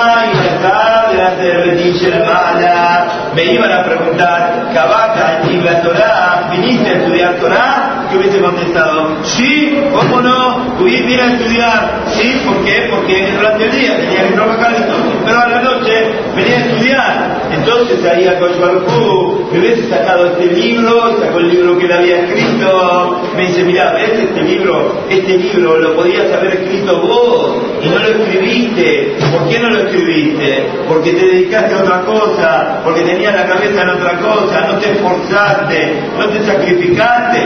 Beniche 1.58 2.10
la 2.10 2.20
mala, 2.20 3.08
me 3.36 3.54
iban 3.54 3.72
a 3.72 3.84
preguntar, 3.84 4.70
Kabaka 4.74 5.42
y 5.50 5.58
la 5.62 5.82
Torah, 5.82 6.50
viniste 6.52 6.90
a 6.90 6.94
estudiar 6.94 7.34
Torah, 7.36 8.08
que 8.10 8.18
hubiese 8.18 8.40
contestado, 8.40 9.24
sí, 9.24 9.80
¿cómo 9.94 10.22
no? 10.22 10.76
Hubiese 10.80 11.22
a 11.22 11.34
estudiar, 11.34 12.04
sí, 12.08 12.42
¿por 12.46 12.64
qué? 12.64 12.88
Porque 12.90 13.32
durante 13.36 13.66
el 13.66 13.72
día 13.72 13.98
tenía 13.98 14.28
que 14.28 14.34
trabajar 14.34 14.76
entonces, 14.76 15.19
pero 15.30 15.42
a 15.42 15.48
la 15.48 15.62
noche 15.62 15.94
venía 16.36 16.58
a 16.58 16.60
estudiar. 16.60 17.42
Entonces 17.52 18.04
ahí 18.04 18.28
a 18.28 18.40
Koshbarku 18.40 19.50
me 19.52 19.60
hubiese 19.60 19.88
sacado 19.88 20.26
este 20.26 20.48
libro, 20.48 21.20
sacó 21.20 21.38
el 21.38 21.50
libro 21.50 21.78
que 21.78 21.86
él 21.86 21.92
había 21.92 22.16
escrito, 22.22 23.22
me 23.36 23.44
dice, 23.44 23.64
mira, 23.64 23.94
ves 23.94 24.24
este 24.24 24.42
libro, 24.42 25.06
este 25.08 25.38
libro 25.38 25.78
lo 25.78 25.96
podías 25.96 26.32
haber 26.34 26.54
escrito 26.54 27.00
vos 27.02 27.58
y 27.84 27.90
no 27.90 28.00
lo 28.00 28.08
escribiste. 28.08 29.18
¿Por 29.32 29.48
qué 29.50 29.60
no 29.60 29.70
lo 29.70 29.80
escribiste? 29.82 30.68
Porque 30.88 31.12
te 31.14 31.26
dedicaste 31.26 31.76
a 31.76 31.80
otra 31.80 32.02
cosa, 32.02 32.82
porque 32.84 33.02
tenías 33.02 33.36
la 33.36 33.46
cabeza 33.46 33.84
en 33.84 33.90
otra 33.90 34.18
cosa, 34.18 34.62
no 34.62 34.80
te 34.80 34.92
esforzaste, 34.94 35.94
no 36.18 36.28
te 36.30 36.44
sacrificaste. 36.44 37.40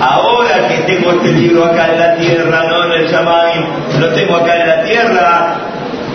Ahora 0.00 0.68
que 0.68 0.94
tengo 0.94 1.10
este 1.10 1.32
libro 1.32 1.64
acá 1.64 1.92
en 1.92 1.98
la 1.98 2.16
tierra, 2.16 2.62
no 2.68 2.84
en 2.84 3.02
el 3.02 3.08
Shamay, 3.08 3.66
lo 3.98 4.08
tengo 4.14 4.36
acá 4.36 4.56
en 4.56 4.68
la 4.68 4.82
tierra, 4.84 5.60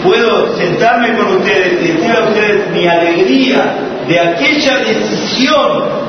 puedo 0.03 0.55
sentarme 0.57 1.15
con 1.15 1.37
ustedes 1.37 1.81
y 1.81 1.93
decir 1.93 2.11
a 2.11 2.25
ustedes 2.25 2.69
mi 2.71 2.87
alegría 2.87 3.75
de 4.07 4.19
aquella 4.19 4.77
decisión. 4.79 6.03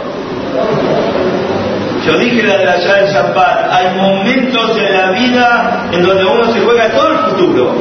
Yo 2.06 2.18
dije 2.18 2.42
la 2.42 2.58
de 2.58 2.68
allá 2.68 2.94
del 2.96 3.12
Shabbat, 3.12 3.72
hay 3.72 3.96
momentos 3.96 4.76
en 4.76 4.92
la 4.92 5.10
vida 5.12 5.88
en 5.92 6.02
donde 6.02 6.24
uno 6.24 6.52
se 6.52 6.60
juega 6.60 6.90
todo 6.90 7.12
el 7.12 7.18
futuro. 7.30 7.74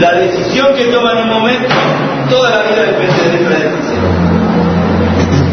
La 0.00 0.12
decisión 0.12 0.74
que 0.74 0.86
toma 0.86 1.12
en 1.12 1.18
un 1.18 1.28
momento, 1.28 1.74
toda 2.28 2.50
la 2.50 2.62
vida 2.62 2.82
depende 2.82 3.38
de 3.38 3.44
esa 3.44 3.76
decisión 3.76 4.28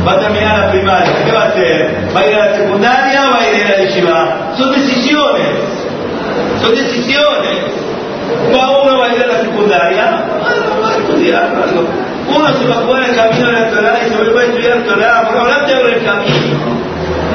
va 0.06 0.14
a 0.14 0.20
terminar 0.20 0.60
la 0.60 0.72
primaria, 0.72 1.26
¿qué 1.26 1.32
va 1.32 1.44
a 1.44 1.48
hacer? 1.48 2.10
¿Va 2.16 2.20
a 2.20 2.28
ir 2.28 2.36
a 2.36 2.46
la 2.46 2.56
secundaria 2.56 3.28
o 3.28 3.32
va 3.32 3.40
a 3.40 3.50
ir 3.50 3.64
a 3.64 3.70
la 3.70 3.78
yeshiva? 3.78 4.54
Son 4.56 4.72
decisiones, 4.72 5.56
son 6.62 6.76
decisiones. 6.76 7.85
Va 8.56 8.82
uno 8.82 9.00
va 9.00 9.06
a 9.06 9.16
ir 9.16 9.24
a 9.24 9.28
la 9.28 9.40
secundaria, 9.42 10.26
bueno, 10.40 10.82
va 10.82 10.90
a 10.90 10.98
estudiar. 10.98 11.52
Uno 12.28 12.54
se 12.54 12.68
va 12.68 12.76
a 12.76 12.78
jugar 12.80 13.10
el 13.10 13.16
camino 13.16 13.48
de 13.48 13.54
la 13.54 13.70
Torah 13.70 14.00
y 14.06 14.10
se 14.10 14.16
va 14.16 14.42
a 14.42 14.44
estudiar 14.46 14.84
Torah, 14.84 15.28
por 15.28 15.38
hablar 15.40 15.66
te 15.66 15.74
el 15.74 16.04
camino. 16.04 16.86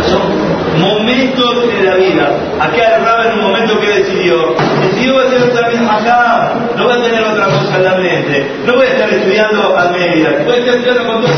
Son 0.08 0.40
momentos 0.80 1.68
de 1.68 1.82
la 1.82 1.94
vida. 1.96 2.30
Acá 2.58 2.96
el 2.96 3.04
Rab 3.04 3.26
en 3.26 3.38
un 3.38 3.42
momento 3.42 3.80
que 3.80 3.88
decidió, 3.88 4.54
decidió 4.82 5.20
hacer 5.20 5.42
un 5.42 5.50
también 5.50 5.84
acá, 5.88 6.54
no 6.76 6.88
va 6.88 6.94
a 6.94 7.02
tener 7.02 7.22
otra 7.22 7.46
cosa 7.46 7.76
en 7.76 7.84
la 7.84 7.94
mente, 7.96 8.50
no 8.64 8.74
voy 8.74 8.86
a 8.86 8.90
estar 8.90 9.10
estudiando 9.10 9.76
a 9.76 9.90
media, 9.90 10.42
voy 10.44 10.54
a 10.54 10.58
estar 10.58 10.74
estudiando 10.74 11.06
con 11.06 11.22
dos 11.22 11.30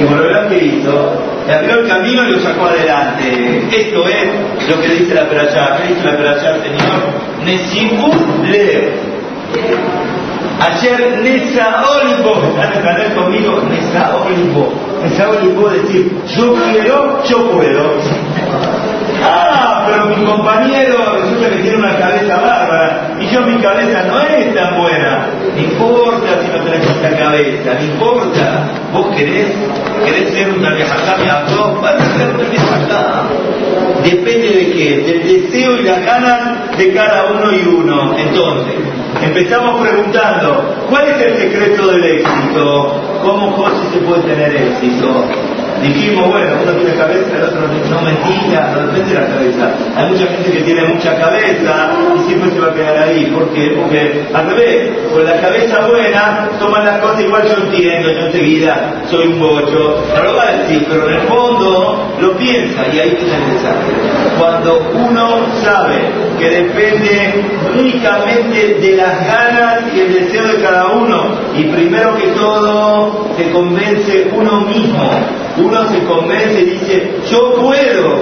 Y 0.00 0.04
por 0.04 0.16
lo 0.18 0.48
que 0.48 1.10
le 1.50 1.56
abrió 1.56 1.80
el 1.80 1.88
camino 1.88 2.28
y 2.28 2.32
lo 2.32 2.38
sacó 2.38 2.66
adelante. 2.66 3.66
Esto 3.72 4.06
es 4.06 4.68
lo 4.68 4.80
que 4.80 4.88
dice 4.88 5.14
la 5.14 5.28
Perachá. 5.28 5.78
¿Qué 5.78 5.94
dice 5.94 6.06
la 6.06 6.16
Perachá, 6.16 6.54
Señor? 6.62 7.44
Nesibu 7.44 8.12
le. 8.44 8.92
Ayer 10.60 11.18
Nesa 11.22 11.82
Olivo, 11.88 12.40
¿están 12.62 12.86
a 12.86 13.14
conmigo? 13.14 13.62
Nesa 13.68 14.16
Olivo. 14.16 14.72
Nesa 15.02 15.30
Olivo 15.30 15.70
decir, 15.70 16.12
yo 16.36 16.54
quiero, 16.54 17.24
yo 17.24 17.50
puedo. 17.50 17.94
Ah, 19.24 19.86
pero 19.88 20.06
mi 20.06 20.24
compañero 20.24 21.16
resulta 21.16 21.50
que 21.50 21.62
tiene 21.62 21.78
una 21.78 21.96
cabeza 21.96 22.36
bárbara 22.36 23.09
yo 23.30 23.40
mi 23.42 23.60
cabeza 23.60 24.04
no 24.04 24.20
es 24.20 24.54
tan 24.54 24.76
buena. 24.76 25.28
No 25.54 25.60
importa 25.60 26.40
si 26.42 26.48
no 26.48 26.64
tenés 26.64 26.90
esa 26.90 27.16
cabeza, 27.16 27.74
no 27.74 27.84
importa. 27.84 28.68
Vos 28.92 29.16
querés, 29.16 29.46
querés 30.04 30.30
ser 30.30 30.50
una 30.50 30.74
viajajá, 30.74 31.44
vos 31.56 31.80
vas 31.80 31.94
a 31.94 32.18
ser 32.18 32.34
una 32.34 32.48
viajajá. 32.48 33.22
Depende 34.02 34.48
de 34.48 34.72
qué, 34.72 34.96
del 35.06 35.42
deseo 35.42 35.76
y 35.76 35.82
las 35.84 36.04
ganas 36.04 36.76
de 36.76 36.92
cada 36.92 37.32
uno 37.32 37.52
y 37.52 37.66
uno. 37.66 38.16
Entonces, 38.18 38.74
empezamos 39.22 39.86
preguntando, 39.86 40.86
¿cuál 40.88 41.08
es 41.08 41.26
el 41.26 41.36
secreto 41.36 41.86
del 41.88 42.04
éxito? 42.04 43.02
¿Cómo 43.22 43.52
José 43.52 43.90
se 43.92 43.98
puede 43.98 44.22
tener 44.22 44.56
éxito? 44.56 45.24
Dijimos, 45.82 46.28
bueno, 46.28 46.58
uno 46.62 46.72
tiene 46.72 46.94
cabeza, 46.94 47.36
el 47.36 47.42
otro 47.44 47.60
no 47.90 48.02
mentira, 48.02 48.72
no 48.74 48.86
depende 48.86 49.14
de 49.14 49.20
la 49.20 49.26
cabeza. 49.26 49.74
Hay 49.96 50.10
mucha 50.10 50.26
gente 50.26 50.52
que 50.52 50.60
tiene 50.60 50.84
mucha 50.88 51.16
cabeza 51.16 51.90
y 52.16 52.28
siempre 52.28 52.50
se 52.50 52.60
va 52.60 52.66
a 52.68 52.74
quedar 52.74 52.98
ahí. 52.98 53.26
¿Por 53.26 53.48
qué? 53.52 53.76
Porque 53.80 54.26
al 54.32 54.46
revés, 54.50 54.90
con 55.12 55.24
la 55.24 55.40
cabeza 55.40 55.86
buena, 55.86 56.48
toman 56.58 56.84
las 56.84 57.00
cosas 57.00 57.20
igual 57.22 57.42
yo 57.48 57.64
entiendo, 57.64 58.12
yo 58.12 58.26
enseguida 58.26 59.02
soy 59.10 59.28
un 59.28 59.40
bocho. 59.40 60.04
Lo 60.22 60.36
va 60.36 60.44
a 60.44 60.60
pero 60.88 61.08
en 61.08 61.14
el 61.14 61.22
fondo 61.22 62.14
lo 62.20 62.36
piensa 62.36 62.86
y 62.92 62.98
ahí 62.98 63.10
tiene 63.10 63.36
el 63.36 63.54
desastre. 63.54 63.94
Cuando 64.38 64.90
uno 64.94 65.46
sabe 65.62 66.00
que 66.38 66.50
depende 66.50 67.44
únicamente 67.78 68.74
de 68.80 68.96
las 68.96 69.26
ganas 69.26 69.94
y 69.94 70.00
el 70.00 70.14
deseo 70.14 70.46
de 70.46 70.62
cada 70.62 70.88
uno, 70.88 71.34
y 71.56 71.64
primero 71.64 72.16
que 72.16 72.28
todo 72.28 73.28
se 73.36 73.50
convence 73.50 74.30
uno 74.34 74.60
mismo 74.62 75.10
uno 75.56 75.88
se 75.88 76.04
convence 76.04 76.60
y 76.60 76.64
dice, 76.64 77.12
yo 77.30 77.54
puedo, 77.54 78.20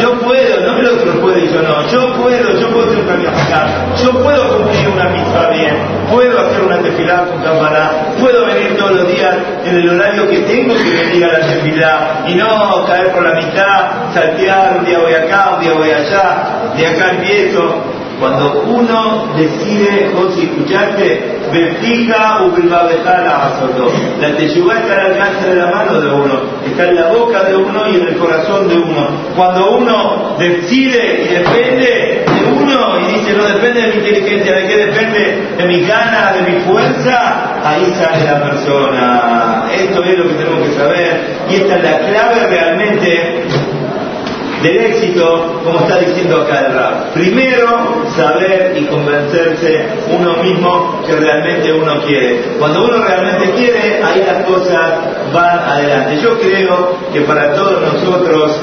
yo 0.00 0.18
puedo, 0.20 0.60
no 0.60 0.78
el 0.78 0.86
otro 0.86 1.20
puede 1.20 1.44
y 1.44 1.52
yo 1.52 1.62
no, 1.62 1.86
yo 1.88 2.12
puedo, 2.14 2.58
yo 2.58 2.68
puedo 2.70 2.92
ser 2.92 3.04
una 3.04 3.30
acá, 3.30 3.66
yo 4.02 4.22
puedo 4.22 4.58
cumplir 4.58 4.88
una 4.88 5.08
misma 5.10 5.48
bien, 5.48 5.76
puedo 6.10 6.40
hacer 6.40 6.62
una 6.62 6.78
tefilá 6.78 7.24
con 7.26 7.42
cámara, 7.42 8.14
puedo 8.18 8.46
venir 8.46 8.76
todos 8.76 8.92
los 8.92 9.08
días 9.08 9.34
en 9.64 9.76
el 9.76 9.90
horario 9.90 10.28
que 10.28 10.38
tengo 10.40 10.74
que 10.74 10.90
venir 10.90 11.24
a 11.24 11.38
la 11.38 11.40
tefilá. 11.40 12.24
Y 12.26 12.34
no 12.34 12.84
caer 12.86 13.12
por 13.12 13.22
la 13.22 13.34
mitad, 13.34 14.12
saltear, 14.12 14.78
un 14.78 14.84
día 14.84 14.98
voy 14.98 15.14
acá, 15.14 15.54
un 15.56 15.60
día 15.60 15.72
voy 15.74 15.90
allá, 15.90 16.72
de 16.76 16.86
acá 16.86 17.10
empiezo. 17.10 18.01
Cuando 18.22 18.62
uno 18.62 19.34
decide, 19.36 20.12
vos 20.14 20.38
escuchaste, 20.38 21.40
vertija 21.52 22.44
o 22.44 22.56
la 22.56 22.84
La 24.20 24.36
teyubá 24.36 24.78
está 24.78 24.94
al 24.94 25.06
alcance 25.10 25.48
de 25.48 25.56
la 25.56 25.66
mano 25.66 26.00
de 26.00 26.08
uno, 26.08 26.42
está 26.64 26.88
en 26.88 26.94
la 26.94 27.08
boca 27.08 27.42
de 27.42 27.56
uno 27.56 27.90
y 27.90 27.96
en 27.96 28.06
el 28.06 28.16
corazón 28.18 28.68
de 28.68 28.76
uno. 28.76 29.08
Cuando 29.34 29.72
uno 29.72 30.36
decide 30.38 31.24
y 31.24 31.34
depende 31.34 32.24
de 32.24 32.62
uno 32.62 33.00
y 33.00 33.12
dice 33.12 33.32
no 33.32 33.44
depende 33.44 33.80
de 33.80 33.88
mi 33.88 33.94
inteligencia, 33.94 34.54
de 34.54 34.68
qué 34.68 34.76
depende 34.76 35.54
de 35.58 35.66
mi 35.66 35.80
ganas, 35.80 36.36
de 36.36 36.52
mi 36.52 36.60
fuerza, 36.60 37.60
ahí 37.64 37.92
sale 37.98 38.24
la 38.24 38.40
persona. 38.40 39.64
Esto 39.74 40.04
es 40.04 40.16
lo 40.16 40.28
que 40.28 40.34
tenemos 40.34 40.68
que 40.68 40.74
saber 40.74 41.38
y 41.50 41.54
esta 41.56 41.76
es 41.76 41.82
la 41.82 41.98
clave 41.98 42.46
realmente 42.46 43.48
del 44.62 44.76
éxito, 44.78 45.60
como 45.64 45.80
está 45.80 45.98
diciendo 45.98 46.42
acá 46.42 46.66
el 46.66 46.74
rap. 46.74 47.12
Primero, 47.12 48.04
saber 48.16 48.76
y 48.76 48.86
convencerse 48.86 49.86
uno 50.10 50.42
mismo 50.42 51.02
que 51.06 51.16
realmente 51.16 51.72
uno 51.72 52.00
quiere. 52.02 52.56
Cuando 52.58 52.84
uno 52.84 53.04
realmente 53.04 53.52
quiere, 53.52 54.02
ahí 54.02 54.24
las 54.26 54.44
cosas 54.44 55.00
van 55.32 55.58
adelante. 55.58 56.20
Yo 56.22 56.38
creo 56.38 56.96
que 57.12 57.20
para 57.22 57.54
todos 57.54 57.80
nosotros 57.92 58.60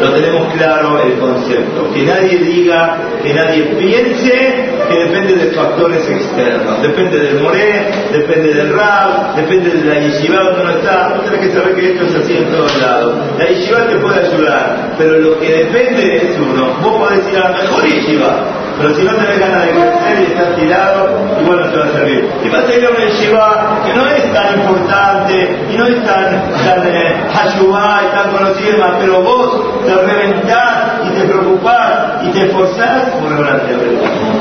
lo 0.00 0.12
tenemos 0.12 0.52
claro 0.54 1.02
el 1.02 1.18
concepto. 1.18 1.92
Que 1.92 2.02
nadie 2.02 2.38
diga, 2.38 2.98
que 3.22 3.34
nadie 3.34 3.62
piense 3.78 4.68
que 4.88 4.98
depende 4.98 5.34
de 5.34 5.50
factores 5.52 6.08
externos. 6.08 6.82
Depende 6.82 7.18
del 7.18 7.40
moré, 7.40 7.90
depende 8.12 8.54
del 8.54 8.72
rap, 8.72 9.36
depende 9.36 9.70
de 9.70 9.84
la 9.84 10.00
yeshiva 10.00 10.42
donde 10.42 10.60
uno 10.62 10.70
está. 10.78 11.12
Uno 11.14 11.22
tiene 11.22 11.40
que 11.40 11.52
saber 11.52 11.74
que 11.74 11.92
esto 11.92 12.04
es 12.06 12.14
así 12.16 12.36
en 12.36 12.50
todos 12.50 12.80
lados. 12.80 13.14
La 13.38 13.46
yeshiva 13.46 13.86
te 13.88 13.96
puede 13.96 14.26
ayudar, 14.26 14.94
pero 14.96 15.18
lo 15.18 15.38
que 15.38 15.48
depende 15.48 16.16
es 16.16 16.38
uno. 16.38 16.76
Vos 16.82 17.08
podés 17.08 17.28
ir 17.30 17.38
a 17.38 17.50
la 17.50 17.62
mejor 17.62 17.84
yeshiva, 17.84 18.44
pero 18.78 18.94
si 18.94 19.02
no 19.02 19.12
tenés 19.14 19.38
ganas 19.38 19.66
de 19.66 19.72
crecer 19.72 20.20
y 20.20 20.32
estás 20.32 20.56
tirado, 20.56 21.08
igual 21.40 21.60
no 21.60 21.70
te 21.70 21.78
va 21.78 21.84
a 21.84 21.92
servir. 21.92 22.30
Y 22.44 22.48
vas 22.48 22.64
a 22.64 22.74
ir 22.74 22.86
a 22.86 22.90
una 22.90 22.98
yeshiva 23.00 23.82
que 23.84 23.94
no 23.94 24.06
es 24.06 24.32
tan 24.32 24.60
importante 24.60 25.66
y 25.70 25.76
no 25.76 25.86
es 25.86 26.04
tan, 26.04 26.50
tan 26.64 26.86
eh, 26.86 27.16
Hayubá 27.34 28.02
y 28.06 28.16
tan 28.16 28.30
conocida 28.30 28.98
pero 29.00 29.22
vos 29.22 29.84
te 29.86 29.94
reventás 29.94 31.00
y 31.04 31.18
te 31.18 31.26
preocupás 31.26 32.24
y 32.24 32.28
te 32.30 32.46
esforzás 32.46 33.10
por 33.10 33.32
a 33.32 33.56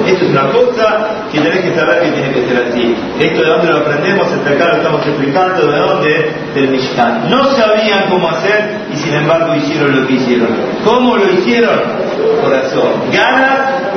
Esto 0.07 0.25
es 0.25 0.31
una 0.31 0.51
cosa 0.51 1.07
que 1.31 1.39
tenés 1.39 1.59
que 1.59 1.75
saber 1.75 2.03
que 2.03 2.11
tiene 2.11 2.33
que 2.33 2.47
ser 2.47 2.67
así. 2.67 2.95
Esto 3.19 3.41
de 3.41 3.49
dónde 3.49 3.71
lo 3.71 3.77
aprendemos, 3.79 4.27
hasta 4.31 4.49
acá 4.49 4.65
lo 4.67 4.77
estamos 4.77 5.07
explicando, 5.07 5.71
de 5.71 5.79
dónde, 5.79 6.31
del 6.55 6.69
Mishkan. 6.69 7.29
No 7.29 7.43
sabían 7.51 8.09
cómo 8.09 8.29
hacer 8.29 8.87
y 8.91 8.95
sin 8.97 9.13
embargo 9.13 9.55
hicieron 9.55 10.01
lo 10.01 10.07
que 10.07 10.13
hicieron. 10.13 10.49
¿Cómo 10.83 11.17
lo 11.17 11.31
hicieron? 11.33 11.79
Corazón, 12.41 13.11
ganas 13.11 13.46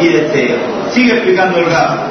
y 0.01 0.09
deseo. 0.09 0.57
Sigue 0.91 1.13
explicando 1.13 1.59
el 1.59 1.67
rap. 1.67 2.11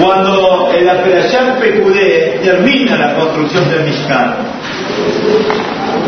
Cuando 0.00 0.70
el 0.72 0.88
Aperashar 0.88 1.58
Pekudé 1.58 2.40
termina 2.42 2.96
la 2.96 3.14
construcción 3.14 3.68
del 3.68 3.84
Mishkan, 3.84 4.34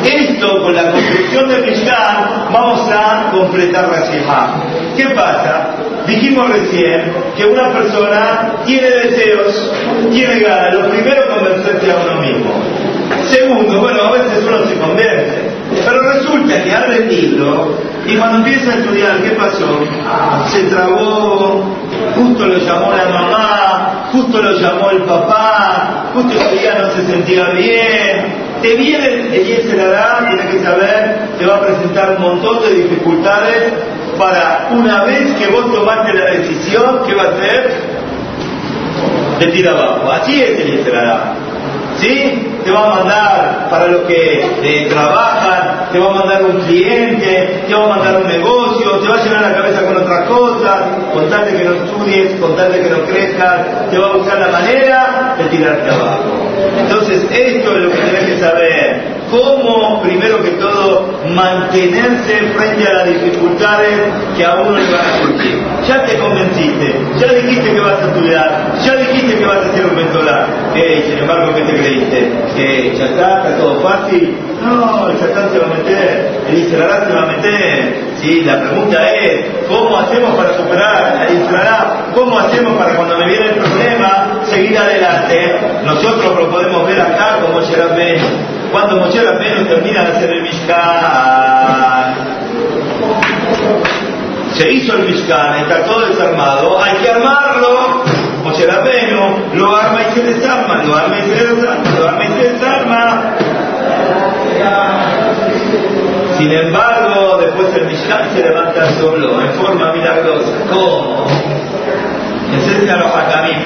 esto 0.02 0.62
con 0.62 0.74
la 0.74 0.90
construcción 0.90 1.48
del 1.48 1.62
Mishkan 1.66 2.48
vamos 2.50 2.88
a 2.90 3.30
completar 3.30 3.90
la 3.90 4.10
Shema. 4.10 4.62
¿Qué 4.96 5.10
pasa? 5.10 5.71
Dijimos 6.06 6.50
recién 6.50 7.12
que 7.36 7.44
una 7.46 7.70
persona 7.70 8.52
tiene 8.64 8.88
deseos, 8.88 9.72
tiene 10.10 10.40
ganas. 10.40 10.74
Lo 10.74 10.90
primero 10.90 11.28
convencerse 11.28 11.90
a 11.90 11.96
uno 11.96 12.20
mismo. 12.20 12.52
Segundo, 13.30 13.80
bueno, 13.80 14.02
a 14.02 14.12
veces 14.12 14.44
uno 14.46 14.66
se 14.66 14.78
convence, 14.78 15.38
pero 15.84 16.12
resulta 16.12 16.62
que 16.62 16.72
abre 16.72 16.96
el 16.96 17.08
y 18.06 18.16
cuando 18.16 18.38
empieza 18.38 18.72
a 18.72 18.78
estudiar, 18.78 19.22
¿qué 19.22 19.30
pasó? 19.30 19.80
Se 20.50 20.62
trabó, 20.64 21.64
justo 22.16 22.46
lo 22.46 22.58
llamó 22.58 22.92
la 22.92 23.08
mamá, 23.08 24.08
justo 24.10 24.42
lo 24.42 24.58
llamó 24.58 24.90
el 24.90 25.02
papá, 25.02 26.10
justo 26.12 26.36
ese 26.36 26.56
día 26.56 26.78
no 26.78 26.90
se 26.90 27.06
sentía 27.06 27.50
bien. 27.50 28.41
Te 28.62 28.76
viene 28.76 29.06
el 29.08 29.90
da, 29.90 30.24
tienes 30.28 30.46
que 30.46 30.62
saber, 30.62 31.18
te 31.36 31.46
va 31.46 31.56
a 31.56 31.60
presentar 31.62 32.16
un 32.16 32.22
montón 32.22 32.62
de 32.62 32.74
dificultades 32.74 33.72
para 34.16 34.68
una 34.70 35.02
vez 35.04 35.32
que 35.32 35.48
vos 35.48 35.72
tomaste 35.72 36.14
la 36.14 36.26
decisión, 36.26 37.00
¿qué 37.04 37.14
va 37.14 37.24
a 37.24 37.28
hacer? 37.30 37.74
Te 39.40 39.46
tira 39.48 39.72
abajo. 39.72 40.12
Así 40.12 40.40
es 40.40 40.60
el 40.60 40.74
Israel. 40.78 41.18
¿Sí? 41.96 42.48
Te 42.64 42.70
va 42.70 42.84
a 42.84 42.94
mandar 42.96 43.68
para 43.68 43.88
los 43.88 44.02
que 44.02 44.44
eh, 44.62 44.86
trabajan, 44.88 45.71
te 45.92 45.98
va 45.98 46.10
a 46.10 46.14
mandar 46.14 46.44
un 46.44 46.60
cliente, 46.62 47.64
te 47.68 47.74
va 47.74 47.84
a 47.84 47.88
mandar 47.88 48.22
un 48.22 48.28
negocio, 48.28 48.98
te 49.00 49.08
va 49.08 49.14
a 49.16 49.24
llenar 49.24 49.42
la 49.42 49.54
cabeza 49.54 49.84
con 49.84 49.96
otras 49.96 50.28
cosas, 50.28 50.80
contarte 51.12 51.56
que 51.56 51.64
no 51.64 51.74
estudies, 51.74 52.40
contarte 52.40 52.80
que 52.80 52.90
no 52.90 53.04
crezcas, 53.04 53.90
te 53.90 53.98
va 53.98 54.06
a 54.06 54.16
buscar 54.16 54.38
la 54.38 54.48
manera 54.48 55.34
de 55.38 55.44
tirarte 55.44 55.90
abajo. 55.90 56.42
Entonces, 56.78 57.24
esto 57.30 57.76
es 57.76 57.82
lo 57.82 57.90
que 57.90 57.98
tenés 57.98 58.24
que 58.24 58.38
saber 58.38 59.22
cómo, 59.30 60.02
primero 60.02 60.42
que 60.42 60.50
todo, 60.52 61.20
mantenerse 61.34 62.52
frente 62.54 62.86
a 62.86 62.92
las 62.92 63.08
dificultades 63.08 63.98
que 64.36 64.44
a 64.44 64.54
uno 64.54 64.78
le 64.78 64.92
van 64.92 65.00
a 65.00 65.18
surgir. 65.18 65.58
Ya 65.88 66.04
te 66.04 66.18
convenciste, 66.18 66.94
ya 67.18 67.32
dijiste 67.32 67.72
que 67.72 67.80
vas 67.80 67.98
a 67.98 68.06
estudiar, 68.08 68.72
ya 68.84 68.94
dijiste 68.96 69.38
que 69.38 69.46
vas 69.46 69.58
a 69.58 69.70
hacer 69.70 69.86
un 69.86 69.96
mentoral. 69.96 70.46
Eh, 70.74 71.04
sin 71.08 71.18
embargo, 71.18 71.54
¿qué 71.54 71.62
te 71.62 71.74
creíste? 71.74 72.32
¿Que 72.56 72.94
ya 72.96 73.04
está 73.06 73.56
todo 73.56 73.80
fácil? 73.80 74.36
No, 74.62 75.08
el 75.08 75.18
chatán 75.18 75.50
se 75.50 75.58
va 75.58 75.66
a 75.66 75.76
meter, 75.76 76.42
el 76.48 76.58
Israel 76.58 77.02
se 77.06 77.14
va 77.14 77.22
a 77.22 77.26
meter. 77.26 78.02
Sí, 78.20 78.42
la 78.44 78.60
pregunta 78.60 79.10
es, 79.14 79.66
¿cómo 79.68 79.98
hacemos 79.98 80.34
para 80.36 80.56
superar 80.56 81.16
al 81.16 81.34
Israel? 81.34 82.12
¿Cómo 82.14 82.38
hacemos 82.38 82.76
para 82.76 82.94
cuando 82.94 83.18
me 83.18 83.26
viene 83.26 83.46
el 83.46 83.54
problema 83.56 84.40
seguir 84.44 84.78
adelante? 84.78 85.60
Nosotros 85.84 86.36
lo 86.36 86.50
podemos 86.50 86.86
ver 86.86 87.00
acá 87.00 87.38
como 87.42 87.60
Sherabén 87.62 88.20
cuando 88.72 88.96
Moshe 88.96 89.22
Rabbeinu 89.22 89.66
termina 89.66 90.02
de 90.02 90.12
hacer 90.12 90.30
el 90.30 90.42
Mishkan, 90.42 92.14
se 94.54 94.72
hizo 94.72 94.94
el 94.94 95.04
Mishkan, 95.10 95.56
está 95.56 95.84
todo 95.84 96.06
desarmado, 96.06 96.82
hay 96.82 96.96
que 96.96 97.10
armarlo. 97.10 98.02
Moshe 98.42 98.66
Rabbeinu 98.66 99.54
lo 99.54 99.76
arma 99.76 100.00
y 100.08 100.12
se 100.14 100.22
desarma, 100.22 100.82
lo 100.84 100.96
arma 100.96 101.18
y 101.18 101.22
se 101.22 101.34
desarma, 101.34 101.90
lo 101.98 102.08
arma 102.08 102.24
y 102.24 102.28
se 102.28 102.52
desarma. 102.52 103.34
Sin 106.38 106.50
embargo, 106.50 107.38
después 107.40 107.74
el 107.76 107.86
Mishkan 107.86 108.30
se 108.34 108.42
levanta 108.42 108.90
solo, 108.94 109.40
en 109.40 109.52
forma 109.52 109.92
milagrosa. 109.92 110.52
¿Cómo? 110.70 111.26
Enseña 112.52 112.96
los 112.96 113.12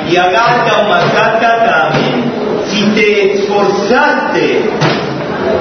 Y 0.09 0.17
agata 0.17 0.81
o 0.81 0.89
masata 0.89 1.65
también. 1.65 2.33
Si 2.67 2.85
te 2.91 3.33
esforzaste 3.35 4.71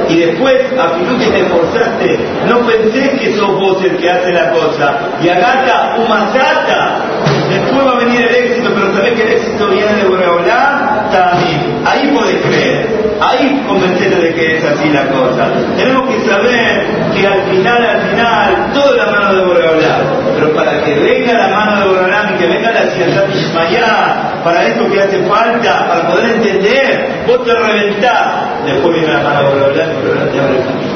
y 0.07 0.17
después, 0.17 0.61
a 0.77 0.97
que 1.17 1.25
te 1.31 1.41
esforzaste, 1.41 2.19
no 2.47 2.59
pensé 2.67 3.17
que 3.17 3.35
sos 3.35 3.55
vos 3.59 3.83
el 3.83 3.97
que 3.97 4.09
hace 4.09 4.31
la 4.31 4.51
cosa. 4.51 4.99
Y 5.21 5.29
agata, 5.29 5.95
umasata, 5.97 7.01
después 7.49 7.87
va 7.87 7.91
a 7.91 7.99
venir 7.99 8.21
el 8.21 8.35
éxito, 8.35 8.69
pero 8.73 8.93
sabés 8.93 9.13
que 9.13 9.23
el 9.23 9.33
éxito 9.33 9.67
viene 9.69 9.93
de 9.93 10.03
Boreolá, 10.07 10.94
también. 11.15 11.81
Ahí 11.85 12.11
podés 12.13 12.41
creer, 12.41 12.87
ahí 13.21 13.63
convencete 13.67 14.15
de 14.15 14.33
que 14.33 14.57
es 14.57 14.65
así 14.65 14.89
la 14.89 15.07
cosa. 15.07 15.47
Tenemos 15.77 16.09
que 16.09 16.19
saber 16.29 16.85
que 17.15 17.27
al 17.27 17.41
final, 17.43 17.85
al 17.85 18.01
final, 18.09 18.71
todo 18.73 18.91
es 18.91 18.97
la 18.97 19.11
mano 19.11 19.35
de 19.35 19.45
Boreolá. 19.45 19.97
Pero 20.35 20.53
para 20.53 20.81
que 20.83 20.93
venga 20.95 21.33
la 21.33 21.47
mano 21.47 21.79
de 21.79 21.87
Boreolá 21.87 22.31
y 22.33 22.37
que 22.37 22.47
venga 22.47 22.71
la 22.71 22.85
ciudad 22.91 23.29
Ishmayá, 23.29 24.41
para 24.43 24.67
esto 24.67 24.91
que 24.91 25.01
hace 25.01 25.23
falta, 25.23 25.87
para 25.87 26.11
poder 26.11 26.35
entender, 26.35 27.23
vos 27.25 27.45
te 27.45 27.53
reventás, 27.53 28.65
después 28.65 28.95
viene 28.95 29.13
la 29.13 29.23
mano 29.23 29.43
de 29.43 29.49
Boreolá 29.49 29.85
y 29.85 30.33
te 30.33 30.39
abre 30.39 30.57
el. 30.57 30.95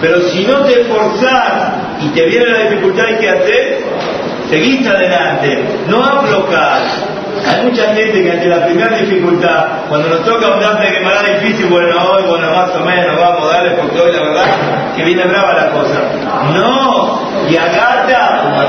Pero 0.00 0.20
si 0.28 0.46
no 0.46 0.60
te 0.64 0.80
esforzás 0.80 1.72
y 2.00 2.08
te 2.10 2.24
viene 2.26 2.46
la 2.46 2.70
dificultad, 2.70 3.04
¿qué 3.20 3.28
haces? 3.28 3.84
Seguís 4.48 4.86
adelante, 4.86 5.64
no 5.88 6.02
aflojás. 6.02 7.17
Hay 7.48 7.64
mucha 7.64 7.94
gente 7.94 8.22
que 8.22 8.30
ante 8.30 8.46
la 8.46 8.66
primera 8.66 8.96
dificultad, 8.98 9.86
cuando 9.88 10.08
nos 10.08 10.24
toca 10.24 10.54
un 10.54 10.60
dante 10.60 10.92
que 10.92 11.00
más 11.00 11.24
difícil, 11.24 11.66
bueno, 11.70 11.96
hoy, 12.10 12.22
bueno, 12.28 12.50
más 12.52 12.70
o 12.76 12.84
menos, 12.84 13.16
vamos 13.18 13.48
a 13.48 13.56
darle 13.56 13.70
porque 13.80 14.00
hoy 14.00 14.12
la 14.12 14.22
verdad 14.22 14.44
que 14.94 15.04
viene 15.04 15.24
brava 15.24 15.54
la 15.54 15.70
cosa. 15.70 16.02
No, 16.54 17.20
y 17.48 17.56
agata, 17.56 18.66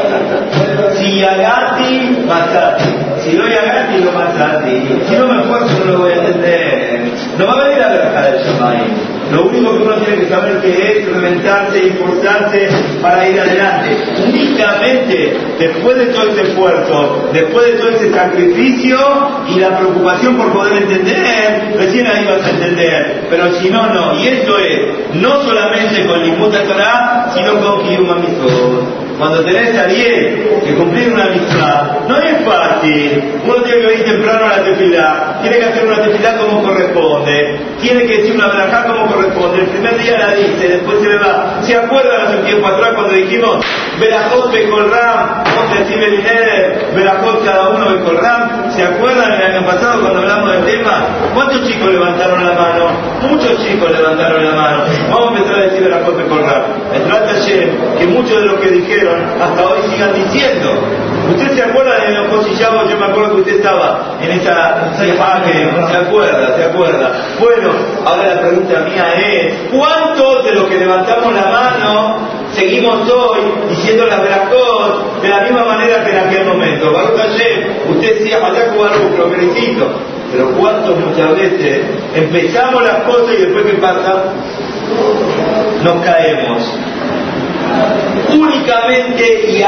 si 0.94 1.24
agati, 1.24 2.24
matati. 2.26 2.96
Si 3.20 3.36
no 3.36 3.44
agati, 3.44 3.98
lo 4.02 4.12
matati. 4.12 5.04
Si 5.08 5.16
no 5.16 5.28
me 5.28 5.42
esfuerzo, 5.42 5.86
no 5.86 5.92
lo 5.92 6.00
voy 6.00 6.12
a 6.12 6.16
entender. 6.16 7.12
No 7.38 7.48
va 7.48 7.54
a 7.54 7.68
venir 7.68 7.84
a 7.84 7.90
ver 7.90 8.32
del 8.32 8.44
Shamay. 8.44 9.19
Lo 9.32 9.44
único 9.44 9.78
que 9.78 9.84
uno 9.84 9.96
tiene 9.98 10.22
que 10.22 10.30
saber 10.30 10.60
que 10.62 10.70
es 10.70 11.08
reventarse 11.08 11.84
y 11.84 11.88
esforzarse 11.90 12.70
para 13.02 13.30
ir 13.30 13.40
adelante. 13.40 13.98
Únicamente 14.28 15.38
después 15.60 15.98
de 15.98 16.06
todo 16.08 16.30
ese 16.30 16.42
esfuerzo, 16.42 17.30
después 17.34 17.66
de 17.66 17.74
todo 17.74 17.90
ese 17.90 18.14
sacrificio 18.14 18.98
y 19.48 19.60
la 19.60 19.78
preocupación 19.78 20.38
por 20.38 20.52
poder 20.52 20.84
entender, 20.84 21.74
recién 21.78 22.08
ahí 22.08 22.26
vas 22.26 22.46
a 22.46 22.50
entender. 22.50 23.28
Pero 23.30 23.54
si 23.54 23.70
no, 23.70 23.88
no. 23.94 24.20
Y 24.20 24.28
esto 24.28 24.58
es 24.58 25.16
no 25.16 25.42
solamente 25.44 26.06
con 26.08 26.24
Limuta 26.24 26.64
Torah, 26.64 27.32
sino 27.36 27.60
con 27.62 27.84
Kiyum 27.84 28.08
cuando 29.20 29.44
tenés 29.44 29.78
a 29.78 29.86
10 29.86 30.64
que 30.64 30.76
cumplir 30.76 31.12
una 31.12 31.26
amistad, 31.26 32.08
no 32.08 32.18
es 32.20 32.46
fácil. 32.46 33.22
Uno 33.44 33.56
tiene 33.64 33.82
que 33.82 33.88
venir 33.88 34.06
temprano 34.06 34.46
a 34.46 34.58
la 34.58 34.64
tefilá, 34.64 35.40
tiene 35.42 35.58
que 35.58 35.66
hacer 35.66 35.86
una 35.86 36.02
tefilá 36.02 36.38
como 36.38 36.64
corresponde, 36.64 37.60
tiene 37.82 38.06
que 38.06 38.18
decir 38.20 38.36
una 38.36 38.48
verajá 38.48 38.88
como 38.88 39.08
corresponde. 39.08 39.60
El 39.60 39.69
primer 39.80 39.98
día 40.02 40.18
la 40.18 40.36
dice, 40.36 40.68
después 40.68 41.00
se 41.02 41.08
le 41.08 41.18
va. 41.18 41.62
¿Se 41.62 41.76
acuerdan 41.76 42.28
hace 42.28 42.38
un 42.38 42.46
tiempo 42.46 42.68
atrás 42.68 42.92
cuando 42.96 43.14
dijimos 43.14 43.66
Berajot 44.00 44.52
Becolram, 44.52 45.44
Monte 45.56 45.84
así 45.84 45.96
Beliner, 45.96 46.92
Berajot 46.94 47.46
cada 47.46 47.70
uno 47.70 47.90
Becolram? 47.90 48.72
¿Se 48.72 48.84
acuerdan 48.84 49.32
el 49.34 49.56
año 49.56 49.66
pasado 49.66 50.02
cuando 50.02 50.20
hablamos 50.20 50.52
del 50.52 50.66
tema? 50.66 51.08
¿Cuántos 51.34 51.68
chicos 51.68 51.92
levantaron 51.92 52.46
la 52.46 52.54
mano? 52.54 52.92
Muchos 53.22 53.66
chicos 53.66 53.92
levantaron 53.92 54.44
la 54.44 54.54
mano. 54.54 54.84
Vamos 55.10 55.32
a 55.34 55.38
empezar 55.38 55.60
a 55.60 55.64
decir 55.64 55.84
Berajot 55.84 56.18
Becolram. 56.18 56.64
El 56.94 57.04
trata 57.04 57.32
ayer 57.32 57.70
que 57.98 58.08
muchos 58.08 58.42
de 58.42 58.46
los 58.48 58.60
que 58.60 58.70
dijeron 58.72 59.24
hasta 59.42 59.64
hoy 59.64 59.80
sigan 59.90 60.14
diciendo. 60.14 61.09
¿Usted 61.30 61.56
se 61.56 61.64
acuerda 61.64 62.00
de 62.00 62.12
los 62.12 62.28
cosillamos? 62.28 62.90
Yo 62.90 62.98
me 62.98 63.06
acuerdo 63.06 63.36
que 63.36 63.42
usted 63.42 63.56
estaba 63.58 64.18
en 64.22 64.32
esa 64.32 65.06
imagen, 65.06 65.88
se 65.90 65.98
acuerda, 65.98 66.56
se 66.56 66.64
acuerda. 66.64 67.12
Bueno, 67.40 67.72
ahora 68.06 68.36
la 68.36 68.42
pregunta 68.42 68.80
mía 68.82 69.14
es, 69.16 69.54
¿cuántos 69.72 70.46
de 70.46 70.52
los 70.54 70.66
que 70.66 70.78
levantamos 70.78 71.34
la 71.34 71.46
mano 71.46 72.18
seguimos 72.54 73.10
hoy 73.10 73.40
diciendo 73.70 74.06
la 74.08 74.20
veracruz 74.20 75.22
de 75.22 75.30
la 75.30 75.42
misma 75.42 75.66
manera 75.66 76.04
que 76.04 76.12
en 76.12 76.18
aquel 76.18 76.46
momento? 76.46 76.92
Baruch 76.92 77.20
usted 77.90 78.20
decía, 78.20 78.40
Mayaku 78.40 78.80
Baruch, 78.80 79.18
lo 79.18 79.30
felicito. 79.30 79.88
Pero 80.32 80.52
¿cuántos 80.52 80.96
muchas 80.98 81.36
veces 81.36 81.82
empezamos 82.16 82.84
las 82.84 83.04
cosas 83.04 83.36
y 83.38 83.42
después 83.46 83.66
qué 83.66 83.74
pasa? 83.74 84.26
Nos 85.84 86.04
caemos 86.04 86.80
únicamente 88.34 89.50
y 89.50 89.64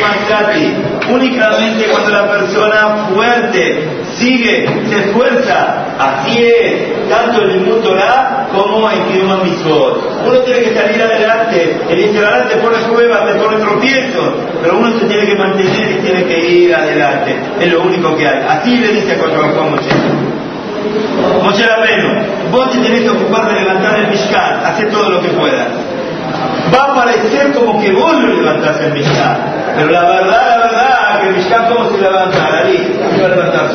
Matsati. 0.00 0.74
Únicamente 1.12 1.86
cuando 1.90 2.10
la 2.10 2.28
persona 2.28 3.08
fuerte 3.14 3.88
sigue, 4.16 4.66
se 4.88 4.98
esfuerza, 4.98 5.84
así 5.98 6.42
es, 6.42 7.08
tanto 7.08 7.42
en 7.42 7.50
el 7.50 7.80
Torah 7.82 8.48
como 8.52 8.90
en 8.90 9.04
Kiyuma 9.04 9.36
Mitzvot. 9.44 10.22
Uno 10.26 10.38
tiene 10.40 10.62
que 10.62 10.74
salir 10.74 11.00
adelante, 11.00 11.80
el 11.88 11.98
Israel 12.00 12.48
te 12.48 12.56
pone 12.56 12.78
pruebas, 12.78 13.24
te 13.26 13.34
pone 13.38 13.56
tropiezos, 13.58 14.34
pero 14.60 14.78
uno 14.78 14.98
se 14.98 15.06
tiene 15.06 15.26
que 15.26 15.36
mantener 15.36 15.92
y 15.92 15.94
tiene 16.02 16.24
que 16.24 16.38
ir 16.38 16.74
adelante, 16.74 17.36
es 17.60 17.72
lo 17.72 17.82
único 17.82 18.16
que 18.16 18.26
hay. 18.26 18.44
Así 18.48 18.76
le 18.76 18.88
dice 18.88 19.12
a 19.12 19.18
Juan 19.18 19.70
Moshe. 19.70 19.90
Moshe 21.42 21.66
Rabenu, 21.66 22.50
vos 22.50 22.70
te 22.70 22.78
tenés 22.78 23.02
que 23.02 23.10
ocupar 23.10 23.48
de 23.48 23.60
levantar 23.60 23.98
el 24.00 24.08
Mishkan, 24.08 24.64
hacer 24.64 24.90
todo 24.90 25.10
lo 25.10 25.22
que 25.22 25.28
puedas. 25.28 25.68
Va 26.74 26.92
a 26.92 26.94
parecer 26.94 27.52
como 27.52 27.80
que 27.80 27.92
vos 27.92 28.12
lo 28.12 28.42
levantás 28.42 28.80
el 28.80 28.92
Mishkan, 28.92 29.36
pero 29.76 29.90
la 29.90 30.02
verdad, 30.02 30.48
la 30.48 30.66
verdad, 30.66 31.20
que 31.20 31.28
el 31.28 31.36
Mishkan 31.36 31.66
cómo 31.66 31.90
se 31.90 31.98
levanta, 32.00 32.38
ahí, 32.58 32.98
va 33.20 33.26
a 33.26 33.28
levantar 33.28 33.70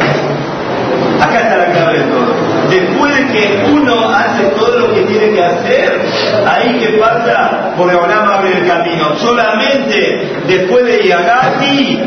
Acá 1.21 1.37
está 1.39 1.57
la 1.57 1.65
clave 1.65 1.99
de 1.99 2.03
todo. 2.05 2.33
Después 2.69 3.15
de 3.15 3.27
que 3.31 3.65
uno 3.71 4.09
hace 4.09 4.45
todo 4.55 4.79
lo 4.79 4.93
que 4.93 5.01
tiene 5.01 5.33
que 5.35 5.43
hacer, 5.43 6.01
ahí 6.47 6.79
que 6.79 6.97
pasa, 6.97 7.73
porque 7.77 7.95
ahora 7.95 8.37
abre 8.37 8.57
el 8.57 8.67
camino. 8.67 9.15
Solamente 9.17 10.41
después 10.47 10.85
de 10.85 11.07
Yagati, 11.07 11.99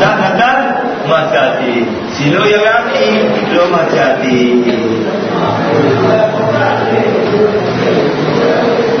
Natán, 0.00 0.76
Matati. 1.08 1.86
Si 2.12 2.30
no 2.30 2.46
Yagati, 2.46 3.54
lo 3.54 3.68
Matati. 3.68 4.64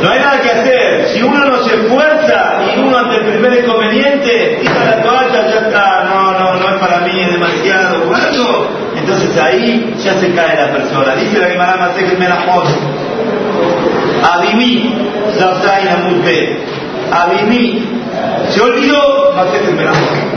No 0.02 0.10
hay 0.10 0.18
nada 0.20 0.40
que 0.40 0.50
hacer. 0.50 1.08
Si 1.08 1.22
uno 1.22 1.44
no 1.44 1.62
se 1.64 1.74
esfuerza 1.74 2.62
y 2.74 2.80
uno 2.80 2.96
ante 2.96 3.16
el 3.16 3.26
primer 3.26 3.64
inconveniente, 3.64 4.58
tira 4.60 4.84
la 4.84 5.02
toalla, 5.02 5.46
ya 5.46 5.66
está, 5.66 6.04
no, 6.04 6.32
no, 6.38 6.54
no 6.54 6.74
es 6.74 6.80
para 6.80 7.00
mí, 7.00 7.20
es 7.20 7.32
demasiado. 7.32 8.04
¿Cuánto? 8.04 8.70
Entonces 8.96 9.36
ahí 9.36 9.94
ya 9.98 10.14
se 10.14 10.32
cae 10.32 10.56
la 10.56 10.72
persona. 10.72 11.14
Dice 11.16 11.38
la 11.38 11.48
Gemara 11.48 11.76
Masej 11.76 12.18
Menachot. 12.18 12.66
Abimí, 14.32 14.94
Zabzaina 15.38 15.96
Mutbe. 15.98 16.58
Abimí. 17.10 17.88
Se 18.50 18.60
olvidó 18.60 19.32
Masej 19.36 19.74
Menachot. 19.74 20.30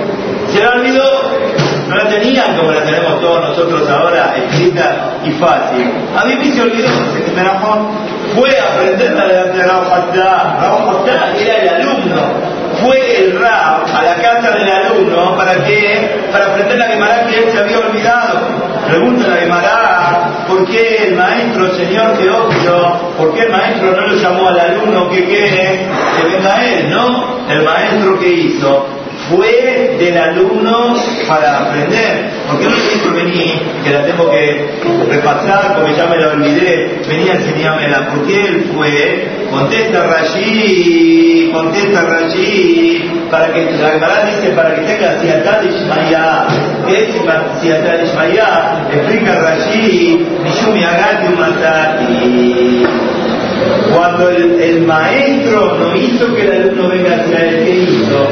Se 0.51 0.61
la 0.61 0.71
olvidó 0.71 1.03
no 1.93 2.03
la 2.03 2.09
tenían 2.09 2.57
como 2.57 2.71
la 2.71 2.83
tenemos 2.83 3.19
todos 3.21 3.49
nosotros 3.49 3.89
ahora, 3.89 4.35
escrita 4.37 5.19
y 5.23 5.31
fácil. 5.31 5.91
A 6.17 6.25
mí 6.25 6.35
me 6.35 6.51
se 6.51 6.61
olvidó, 6.61 6.89
fue 8.35 8.57
a 8.57 8.73
aprenderla 8.73 9.27
delante 9.27 9.57
de 9.57 9.63
Raúl 9.63 9.85
Raúl 10.59 11.07
era 11.07 11.57
el 11.57 11.69
alumno. 11.69 12.53
Fue 12.81 13.17
el 13.17 13.39
Rab 13.39 13.85
a 13.95 14.03
la 14.03 14.15
casa 14.15 14.51
del 14.51 14.67
alumno 14.67 15.37
para 15.37 15.63
que 15.63 16.25
para 16.31 16.47
aprender 16.47 16.77
la 16.79 16.87
Gemara 16.87 17.25
que 17.27 17.43
él 17.43 17.51
se 17.51 17.59
había 17.59 17.79
olvidado. 17.79 18.39
Pregunta 18.87 19.27
la 19.27 19.35
Gemara, 19.35 20.45
¿por 20.47 20.65
qué 20.65 21.07
el 21.07 21.15
maestro, 21.15 21.73
señor 21.75 22.17
Teófilo, 22.17 23.13
por 23.17 23.33
qué 23.35 23.43
el 23.43 23.51
maestro 23.51 23.91
no 23.91 24.07
lo 24.07 24.15
llamó 24.15 24.47
al 24.47 24.59
alumno 24.59 25.09
que 25.09 25.23
quiere 25.25 25.87
que 26.17 26.25
venga 26.25 26.65
él, 26.65 26.89
no? 26.89 27.47
El 27.47 27.63
maestro 27.63 28.19
que 28.19 28.27
hizo 28.27 29.02
fue 29.35 29.95
del 29.99 30.17
alumno 30.17 30.95
para 31.27 31.59
aprender. 31.59 32.31
Porque 32.49 32.65
no 32.65 32.75
dijo 32.75 33.13
vení, 33.15 33.61
que 33.83 33.89
la 33.91 34.05
tengo 34.05 34.29
que 34.29 34.69
repasar 35.09 35.75
porque 35.75 35.95
ya 35.95 36.05
me 36.07 36.17
la 36.17 36.29
olvidé, 36.29 37.01
venía 37.07 37.33
a 37.33 37.35
enseñármela, 37.35 38.09
porque 38.13 38.47
él 38.47 38.71
fue, 38.75 39.27
contesta 39.51 40.03
Rashi, 40.03 41.49
contesta 41.53 42.01
Rashi, 42.01 43.27
para 43.31 43.53
que 43.53 43.71
la 43.71 43.91
Gemara 43.91 44.25
dice 44.25 44.53
para 44.53 44.75
que 44.75 44.81
tenga 44.81 45.19
Siatá 45.21 45.61
de 45.61 45.69
Ishmael, 45.69 46.85
¿qué 46.85 47.03
es 47.03 47.61
Siatá 47.61 47.97
de? 47.97 48.03
Explica 48.93 49.39
Rashi, 49.39 50.25
Mishumi 50.43 50.83
Agati 50.83 51.33
Umatati. 51.33 52.83
Cuando 53.93 54.29
el, 54.29 54.81
maestro 54.81 55.77
no 55.77 55.95
hizo 55.95 56.35
que 56.35 56.41
el 56.41 56.51
alumno 56.51 56.89
venga 56.89 57.15
hacia 57.15 57.45
él, 57.45 57.63
¿qué 57.63 57.71
hizo? 57.79 58.27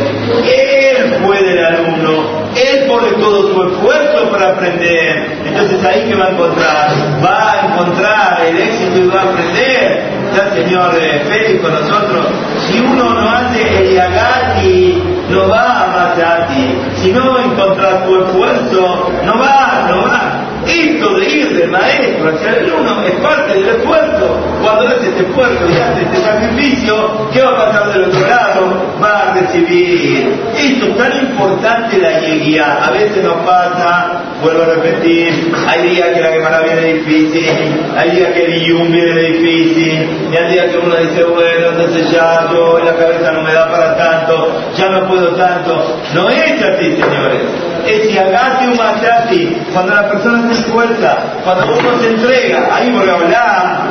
Él 1.01 1.15
fue 1.23 1.65
alumno, 1.65 2.45
él 2.55 2.85
pone 2.87 3.11
todo 3.19 3.51
su 3.51 3.63
esfuerzo 3.63 4.29
para 4.29 4.49
aprender. 4.49 5.41
Entonces 5.45 5.83
ahí 5.83 6.09
que 6.09 6.15
va 6.15 6.25
a 6.25 6.29
encontrar, 6.29 6.91
va 7.23 7.51
a 7.51 7.65
encontrar 7.65 8.41
el 8.47 8.57
éxito 8.57 8.99
y 8.99 9.07
va 9.07 9.21
a 9.21 9.23
aprender. 9.23 10.11
Ya 10.35 10.43
el 10.43 10.63
Señor 10.63 10.95
eh, 11.01 11.21
Félix 11.27 11.61
con 11.61 11.73
nosotros. 11.73 12.27
Si 12.67 12.79
uno 12.79 13.09
no 13.09 13.29
hace 13.31 13.79
el 13.79 13.95
yagati, 13.95 15.03
no 15.29 15.49
va 15.49 15.83
a 15.83 15.87
Matati. 15.87 16.77
Si 16.97 17.11
no 17.11 17.39
encontrar 17.39 18.05
tu 18.05 18.23
esfuerzo, 18.23 19.11
no 19.25 19.39
va, 19.39 19.87
no 19.89 20.03
va. 20.03 20.50
Esto 20.67 21.13
de 21.15 21.29
ir 21.29 21.57
del 21.57 21.69
maestro 21.69 22.29
hacia 22.29 22.49
el 22.49 22.65
alumno 22.65 23.03
es 23.03 23.13
parte 23.15 23.53
del 23.53 23.69
esfuerzo. 23.69 24.39
Cuando 24.61 24.87
hace 24.87 25.07
este 25.07 25.23
esfuerzo 25.23 25.65
y 25.69 25.75
hace 25.75 26.01
este 26.03 26.17
sacrificio, 26.17 27.29
¿qué 27.33 27.41
va 27.41 27.51
a 27.51 27.65
pasar 27.65 27.93
del 27.93 28.03
otro 28.05 28.27
lado? 28.27 28.85
Va 29.03 29.31
a 29.31 29.33
recibir. 29.33 30.31
Esto 30.55 30.85
es 30.85 30.97
tan 30.97 31.17
importante 31.17 31.97
la 31.97 32.19
guía. 32.19 32.85
A 32.85 32.91
veces 32.91 33.23
nos 33.23 33.45
pasa, 33.45 34.21
vuelvo 34.41 34.63
a 34.63 34.65
repetir, 34.65 35.51
hay 35.67 35.89
días 35.89 36.09
que 36.13 36.21
la 36.21 36.31
quemada 36.31 36.61
viene 36.61 36.93
difícil, 36.93 37.49
hay 37.97 38.11
días 38.11 38.31
que 38.33 38.45
el 38.45 38.61
yum 38.65 38.91
viene 38.91 39.21
difícil, 39.21 40.09
y 40.31 40.37
hay 40.37 40.53
días 40.53 40.65
que 40.67 40.77
uno 40.77 40.95
dice, 40.95 41.23
bueno, 41.23 41.67
entonces 41.69 42.11
ya 42.11 42.47
yo 42.51 42.79
la 42.79 42.95
cabeza 42.95 43.31
no 43.31 43.43
me 43.43 43.53
da 43.53 43.69
para 43.69 43.97
tanto, 43.97 44.61
ya 44.77 44.89
no 44.89 45.07
puedo 45.07 45.29
tanto. 45.35 45.97
No 46.13 46.29
es 46.29 46.61
así, 46.61 46.91
señores. 46.91 47.70
Es 47.87 48.09
si 48.09 48.17
agate 48.17 48.67
un 48.67 48.77
matati, 48.77 49.57
cuando 49.73 49.93
la 49.93 50.07
persona 50.07 50.53
se 50.53 50.61
esfuerza, 50.61 51.17
cuando 51.43 51.65
uno 51.65 51.99
se 51.99 52.07
entrega, 52.09 52.75
ahí 52.75 52.91
por 52.91 53.09
hablar, 53.09 53.89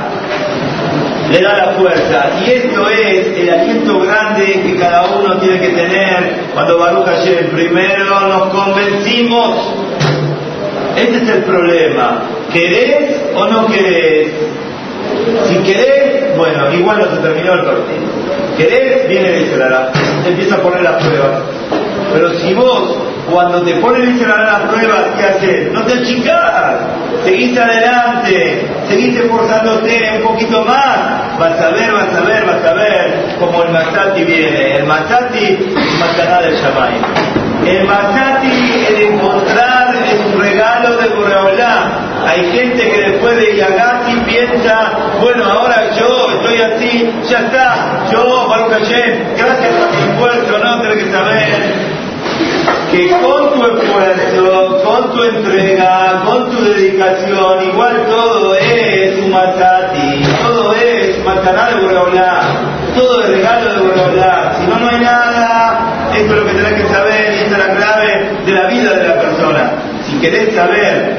le 1.30 1.42
da 1.42 1.56
la 1.56 1.72
fuerza. 1.72 2.30
Y 2.40 2.50
esto 2.50 2.88
es 2.88 3.38
el 3.38 3.50
aliento 3.50 4.00
grande 4.00 4.60
que 4.62 4.76
cada 4.76 5.02
uno 5.06 5.38
tiene 5.38 5.60
que 5.60 5.68
tener 5.68 6.40
cuando 6.52 6.78
Baruch 6.78 7.06
Hashem. 7.06 7.50
Primero 7.50 8.20
nos 8.20 8.48
convencimos. 8.48 9.74
Este 10.96 11.16
es 11.16 11.28
el 11.28 11.44
problema. 11.44 12.22
¿Querés 12.52 13.20
o 13.34 13.46
no 13.46 13.66
querés? 13.66 14.32
Si 15.48 15.56
querés, 15.58 16.36
bueno, 16.36 16.72
igual 16.72 16.98
no 16.98 17.16
se 17.16 17.22
terminó 17.22 17.52
el 17.54 17.64
partido. 17.64 18.29
¿Querés? 18.60 19.08
Viene 19.08 19.36
el 19.36 19.46
Israel. 19.46 19.88
Empieza 20.26 20.56
a 20.56 20.58
poner 20.58 20.82
las 20.82 21.02
pruebas. 21.02 21.40
Pero 22.12 22.34
si 22.34 22.52
vos, 22.52 22.98
cuando 23.30 23.62
te 23.62 23.74
ponen 23.76 24.16
Israel 24.16 24.44
las 24.44 24.60
pruebas, 24.70 25.00
¿qué 25.16 25.24
haces? 25.24 25.72
No 25.72 25.82
te 25.84 25.94
achicás. 25.94 26.74
Seguís 27.24 27.56
adelante. 27.56 28.68
Seguís 28.86 29.18
esforzándote 29.18 30.10
un 30.18 30.22
poquito 30.24 30.62
más. 30.66 31.38
Vas 31.38 31.58
a 31.58 31.70
ver, 31.70 31.90
vas 31.90 32.14
a 32.14 32.20
ver, 32.20 32.44
vas 32.44 32.64
a 32.66 32.74
ver 32.74 33.36
como 33.38 33.62
el 33.62 33.70
Masati 33.70 34.24
viene. 34.24 34.76
El 34.76 34.84
Masati, 34.84 35.74
Matará 35.98 36.42
del 36.42 36.54
Shamay. 36.56 37.00
El 37.66 37.86
Masati, 37.86 38.86
el 38.88 39.02
encontrar 39.14 39.94
es 40.04 40.34
un 40.34 40.38
regalo 40.38 40.96
de 40.98 41.08
Boreolá. 41.08 41.49
Hay 42.26 42.52
gente 42.52 42.90
que 42.90 43.10
después 43.10 43.36
de 43.36 43.56
Yagati 43.56 44.14
piensa, 44.26 44.92
bueno, 45.20 45.44
ahora 45.44 45.90
yo 45.96 46.30
estoy 46.36 46.62
así, 46.62 47.10
ya 47.28 47.38
está, 47.38 48.04
yo, 48.12 48.48
Baruch 48.48 48.72
Hashem, 48.72 49.36
gracias 49.36 49.74
por 49.74 49.90
mi 49.90 50.12
esfuerzo, 50.12 50.58
no, 50.58 50.82
tenés 50.82 51.04
que 51.04 51.12
saber 51.12 51.90
que 52.90 53.08
con 53.20 53.52
tu 53.54 53.64
esfuerzo, 53.64 54.82
con 54.84 55.12
tu 55.12 55.22
entrega, 55.22 56.22
con 56.24 56.50
tu 56.50 56.64
dedicación, 56.64 57.62
igual 57.62 58.06
todo 58.08 58.54
es 58.56 59.18
un 59.18 59.30
matati, 59.30 60.22
todo 60.42 60.74
es 60.74 61.24
matará 61.24 61.70
de 61.70 61.82
Boreolá, 61.82 62.40
todo 62.94 63.22
es 63.22 63.30
regalo 63.30 63.74
de 63.74 63.88
Boreolá. 63.88 64.56
Si 64.58 64.66
no, 64.66 64.78
no 64.78 64.88
hay 64.88 65.00
nada, 65.00 66.10
esto 66.14 66.34
es 66.34 66.40
lo 66.40 66.46
que 66.46 66.54
tenés 66.54 66.82
que 66.82 66.88
saber 66.88 67.34
y 67.34 67.38
esta 67.44 67.56
es 67.56 67.66
la 67.66 67.76
clave 67.76 68.30
de 68.44 68.52
la 68.52 68.66
vida 68.66 68.94
de 68.94 69.08
la 69.08 69.20
persona. 69.20 69.72
Si 70.06 70.18
querés 70.18 70.54
saber 70.54 71.16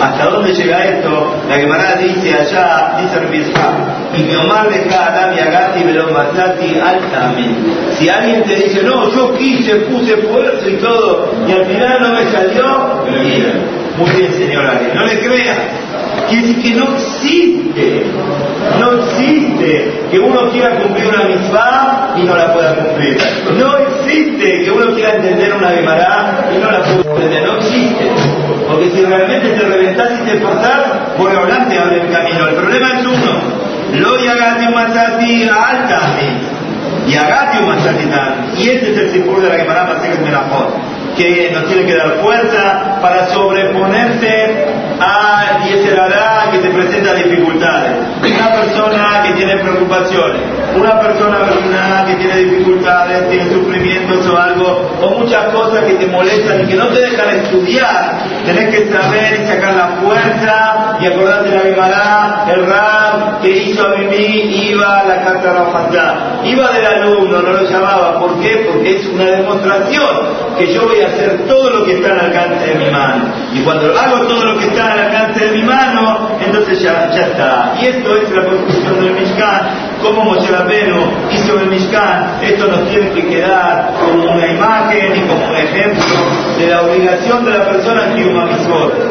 ¿Hasta 0.00 0.30
dónde 0.30 0.54
llega 0.54 0.84
esto? 0.84 1.34
La 1.48 1.56
Gemara 1.56 1.96
dice 1.96 2.32
allá, 2.34 2.98
dice 3.00 3.18
Rebisha, 3.18 3.72
y 4.16 4.22
mi 4.22 4.34
Omar 4.36 4.68
de 4.68 4.94
Adam 4.94 5.34
y 5.36 5.40
Agati 5.40 5.84
Matati 5.84 6.78
altamente. 6.78 7.94
Si 7.98 8.08
alguien 8.08 8.42
te 8.44 8.54
dice, 8.54 8.82
no, 8.82 9.10
yo 9.12 9.34
quise, 9.36 9.74
puse 9.76 10.14
esfuerzo 10.14 10.68
y 10.68 10.76
todo, 10.76 11.32
y 11.48 11.52
al 11.52 11.66
final 11.66 12.00
no 12.00 12.12
me 12.12 12.30
salió, 12.30 13.04
muy 13.98 14.10
bien 14.10 14.32
señora, 14.32 14.80
no 14.94 15.04
le 15.04 15.18
creas. 15.18 15.58
Quiere 16.28 16.46
decir 16.46 16.62
que 16.62 16.74
no 16.78 16.94
existe, 16.94 18.06
no 18.78 18.92
existe 18.92 19.92
que 20.10 20.18
uno 20.18 20.50
quiera 20.50 20.76
cumplir 20.76 21.06
una 21.06 21.24
mitzvah 21.24 22.14
y 22.16 22.22
no 22.22 22.36
la 22.36 22.52
pueda 22.52 22.74
cumplir. 22.74 23.16
No 23.58 23.76
existe 23.78 24.64
que 24.64 24.70
uno 24.70 24.94
quiera 24.94 25.14
entender 25.14 25.54
una 25.54 25.70
Gemara 25.70 26.50
y 26.54 26.58
no 26.58 26.70
la 26.70 26.82
pueda 26.82 27.14
entender. 27.14 27.47
Si 28.94 29.04
realmente 29.04 29.50
te 29.50 29.64
reventás 29.64 30.10
y 30.20 30.24
te 30.24 30.36
esforzás, 30.36 30.80
por 31.16 31.30
adelante 31.30 31.78
abre 31.78 32.00
el 32.00 32.10
camino. 32.10 32.46
El 32.48 32.54
problema 32.54 32.98
es 32.98 33.06
uno. 33.06 33.40
Lo 33.94 34.18
yagati 34.18 34.66
matati 34.68 35.44
alta 35.44 36.00
y 37.08 37.14
Agati 37.14 37.64
Masatitan. 37.64 38.52
Y 38.56 38.68
este 38.68 38.92
es 38.92 38.98
el 38.98 39.10
Sipur 39.10 39.40
de 39.40 39.48
la 39.48 39.56
Gemara 39.56 39.84
Masejet 39.84 40.20
Menachot, 40.20 40.74
que 41.16 41.50
nos 41.52 41.66
tiene 41.66 41.86
que 41.86 41.96
dar 41.96 42.20
fuerza 42.22 42.98
para 43.00 43.26
sobreponerse 43.28 44.66
a 45.00 45.64
Yeserará 45.64 46.50
que 46.50 46.58
te 46.58 46.70
presenta 46.70 47.14
dificultades. 47.14 47.96
Una 48.20 48.52
persona 48.52 49.22
que 49.26 49.32
tiene 49.34 49.58
preocupaciones, 49.58 50.40
una 50.76 51.00
persona 51.00 51.38
que 52.06 52.14
tiene 52.14 52.36
dificultades, 52.36 53.28
tiene 53.28 53.50
sufrimientos 53.52 54.26
o 54.26 54.36
algo, 54.36 54.90
o 55.02 55.18
muchas 55.18 55.46
cosas 55.52 55.84
que 55.84 55.94
te 55.94 56.06
molestan 56.06 56.62
y 56.62 56.66
que 56.66 56.76
no 56.76 56.88
te 56.88 57.00
dejan 57.00 57.30
estudiar, 57.30 58.18
tenés 58.44 58.74
que 58.74 58.92
saber 58.92 59.40
y 59.40 59.46
sacar 59.46 59.74
la 59.74 59.88
fuerza 60.02 60.98
y 61.00 61.06
acordarte 61.06 61.50
la 61.50 61.60
Gemara, 61.60 62.44
el 62.54 62.66
Rab 62.66 63.40
que 63.40 63.50
hizo 63.50 63.86
a 63.86 63.96
Mimi 63.96 64.70
iba 64.70 65.00
a 65.00 65.04
la 65.04 65.24
carta 65.24 65.52
Rafantá, 65.52 66.40
iba 66.44 66.70
del 66.72 66.86
alumno, 66.86 67.42
no 67.42 67.52
lo 67.52 67.62
llamaba, 67.62 68.18
¿por 68.18 68.40
qué? 68.40 68.66
Porque 68.70 68.96
es 68.96 69.06
una 69.06 69.24
demostración 69.24 70.08
que 70.56 70.72
yo 70.72 70.86
voy 70.86 71.00
a 71.02 71.06
hacer 71.06 71.46
todo 71.46 71.70
lo 71.70 71.84
que 71.84 71.94
está 71.94 72.12
al 72.12 72.20
alcance 72.26 72.66
de 72.66 72.74
mi 72.74 72.90
mano. 72.90 73.24
Y 73.52 73.60
cuando 73.60 73.96
hago 73.98 74.26
todo 74.26 74.44
lo 74.44 74.58
que 74.58 74.66
está 74.66 74.87
al 74.92 74.98
alcance 75.00 75.44
de 75.44 75.52
mi 75.52 75.62
mano, 75.62 76.30
entonces 76.44 76.80
ya, 76.80 77.10
ya 77.10 77.26
está. 77.26 77.74
Y 77.80 77.86
esto 77.86 78.16
es 78.16 78.30
la 78.30 78.44
construcción 78.44 79.00
del 79.00 79.12
Mishkan. 79.12 79.60
Como 80.02 80.24
Moshe 80.24 80.50
Rabbeinu 80.50 81.10
hizo 81.30 81.58
el 81.60 81.66
Mishkan, 81.66 82.38
esto 82.42 82.66
nos 82.68 82.88
tiene 82.88 83.10
que 83.10 83.26
quedar 83.26 83.92
como 83.98 84.32
una 84.32 84.46
imagen 84.46 85.16
y 85.16 85.20
como 85.28 85.44
un 85.48 85.56
ejemplo 85.56 86.04
de 86.58 86.66
la 86.66 86.82
obligación 86.82 87.44
de 87.44 87.50
la 87.52 87.64
persona 87.64 88.14
que 88.14 88.22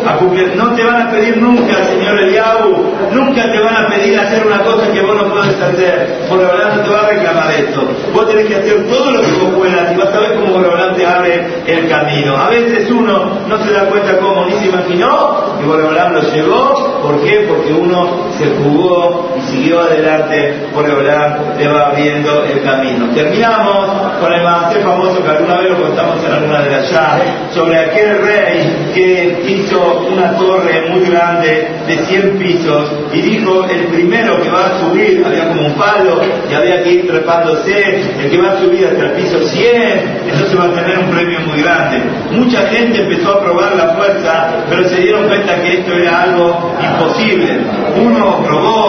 a 0.06 0.18
cumplir. 0.18 0.56
No 0.56 0.74
te 0.74 0.84
van 0.84 1.08
a 1.08 1.12
pedir 1.12 1.38
nunca, 1.38 1.74
señor 1.86 2.20
Eliahu, 2.20 2.94
nunca 3.12 3.44
te 3.52 3.60
van 3.60 3.76
a 3.76 3.88
pedir 3.90 4.20
hacer 4.20 4.46
una 4.46 4.60
cosa 4.64 4.92
que 4.92 5.02
vos 5.02 5.16
no 5.16 5.32
puedes 5.32 5.62
hacer. 5.62 6.26
Por 6.30 6.40
verdad 6.40 6.76
no 6.76 6.84
te 6.84 6.90
va 6.90 7.00
a 7.02 7.08
reclamar 7.10 7.52
esto. 7.52 7.82
Vos 8.14 8.28
tenés 8.28 8.46
que 8.48 8.56
hacer 8.56 8.88
todo 8.88 9.12
lo 9.12 9.22
que 9.22 9.32
vos 9.32 9.54
puedas 9.56 9.92
y 9.92 9.96
vas 9.96 10.14
a 10.14 10.20
ver 10.20 10.36
cómo 10.36 10.54
Borolán 10.54 10.96
te 10.96 11.06
abre 11.06 11.48
el 11.66 11.90
camino. 11.90 12.38
A 12.38 12.50
veces 12.50 12.90
uno 12.92 13.40
no 13.48 13.58
se 13.64 13.72
da 13.72 13.86
cuenta 13.86 14.18
cómo 14.18 14.46
ni 14.46 14.54
se 14.54 14.68
imaginó 14.68 15.58
y 15.62 15.66
Borolán 15.66 16.14
lo 16.14 16.22
llegó. 16.22 17.02
¿Por 17.02 17.22
qué? 17.24 17.46
Porque 17.48 17.74
uno 17.74 18.28
se 18.38 18.46
jugó 18.58 19.36
y 19.38 19.42
siguió 19.42 19.82
adelante. 19.82 20.68
Borolán 20.74 21.56
le 21.58 21.68
va 21.68 21.88
abriendo 21.88 22.44
el 22.44 22.62
camino. 22.64 23.08
Terminamos 23.14 24.18
con 24.20 24.34
el 24.34 24.44
más 24.44 24.74
famoso 24.78 25.24
que 25.24 25.30
alguna 25.30 25.58
vez 25.60 25.72
lo 25.72 25.82
contamos 25.82 26.24
en 26.24 26.32
alguna 26.32 26.62
de 26.62 26.70
las 26.70 26.92
llaves 26.92 27.37
sobre 27.54 27.78
aquel 27.80 28.22
rey 28.22 28.92
que 28.94 29.44
hizo 29.48 30.08
una 30.12 30.38
torre 30.38 30.90
muy 30.90 31.10
grande 31.10 31.68
de 31.88 31.98
100 32.06 32.38
pisos 32.38 32.92
y 33.14 33.22
dijo 33.22 33.66
el 33.70 33.86
primero 33.88 34.42
que 34.42 34.50
va 34.50 34.66
a 34.66 34.80
subir, 34.80 35.24
había 35.26 35.48
como 35.50 35.68
un 35.68 35.74
palo 35.74 36.22
y 36.50 36.54
había 36.54 36.84
que 36.84 36.92
ir 36.92 37.08
trepándose, 37.08 38.02
el 38.22 38.30
que 38.30 38.38
va 38.38 38.52
a 38.52 38.60
subir 38.60 38.86
hasta 38.86 39.06
el 39.06 39.12
piso 39.12 39.40
100, 39.40 40.18
entonces 40.30 40.60
va 40.60 40.66
a 40.66 40.74
tener 40.74 41.00
un 41.00 41.10
premio 41.10 41.40
muy 41.42 41.62
grande. 41.62 42.02
Mucha 42.32 42.68
gente 42.68 43.02
empezó 43.02 43.34
a 43.34 43.42
probar 43.42 43.76
la 43.76 43.90
fuerza, 43.96 44.66
pero 44.70 44.88
se 44.88 45.02
dieron 45.02 45.28
cuenta 45.28 45.62
que 45.62 45.80
esto 45.80 45.94
era 45.94 46.24
algo 46.24 46.74
imposible. 46.84 47.60
Uno 48.02 48.44
probó, 48.44 48.87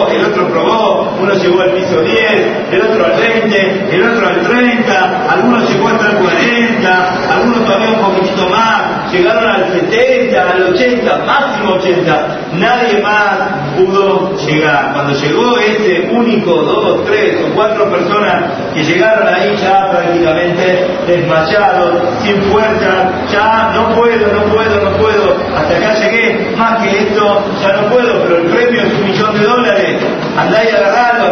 uno 1.29 1.43
llegó 1.43 1.61
al 1.61 1.73
piso 1.73 2.01
10, 2.01 2.71
el 2.71 2.81
otro 2.81 3.05
al 3.05 3.19
20, 3.19 3.95
el 3.95 4.03
otro 4.03 4.27
al 4.27 4.41
30, 4.41 5.31
algunos 5.31 5.69
llegó 5.69 5.87
hasta 5.89 6.09
el 6.09 6.17
40, 6.17 7.33
algunos 7.33 7.65
todavía 7.65 7.89
un 7.91 7.99
poquitito 7.99 8.49
más, 8.49 8.98
llegaron 9.11 9.47
al 9.47 9.71
70, 9.71 10.51
al 10.51 10.63
80, 10.73 11.17
máximo 11.25 11.73
80. 11.73 12.37
Nadie 12.53 13.01
más 13.01 13.37
pudo 13.77 14.35
llegar. 14.45 14.93
Cuando 14.93 15.13
llegó 15.13 15.57
ese 15.59 16.09
único, 16.11 16.53
dos, 16.61 17.05
tres 17.05 17.37
o 17.45 17.55
cuatro 17.55 17.89
personas 17.89 18.45
que 18.73 18.83
llegaron 18.83 19.27
ahí 19.27 19.55
ya 19.61 19.89
prácticamente 19.89 20.87
desmayados, 21.07 22.01
sin 22.23 22.41
fuerza, 22.43 23.09
ya 23.31 23.71
no 23.73 23.95
puedo, 23.95 24.33
no 24.33 24.43
puedo, 24.53 24.89
no 24.89 24.97
puedo, 24.97 25.35
hasta 25.55 25.77
acá 25.77 25.93
llegué, 25.95 26.55
más 26.57 26.81
que 26.83 26.99
esto 26.99 27.43
ya 27.61 27.73
no 27.73 27.89
puedo, 27.89 28.21
pero 28.23 28.37
el 28.37 28.45
premio 28.47 28.81
es 28.81 28.93
un 28.93 29.05
millón 29.05 29.33
de 29.33 29.45
dólares, 29.45 30.01
andá 30.37 30.63
y 30.63 30.71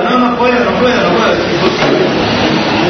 no, 0.10 0.20
no 0.20 0.38
puedo, 0.38 0.60
no 0.60 0.72
puedo, 0.80 1.02
no 1.04 1.18
puedo 1.18 2.37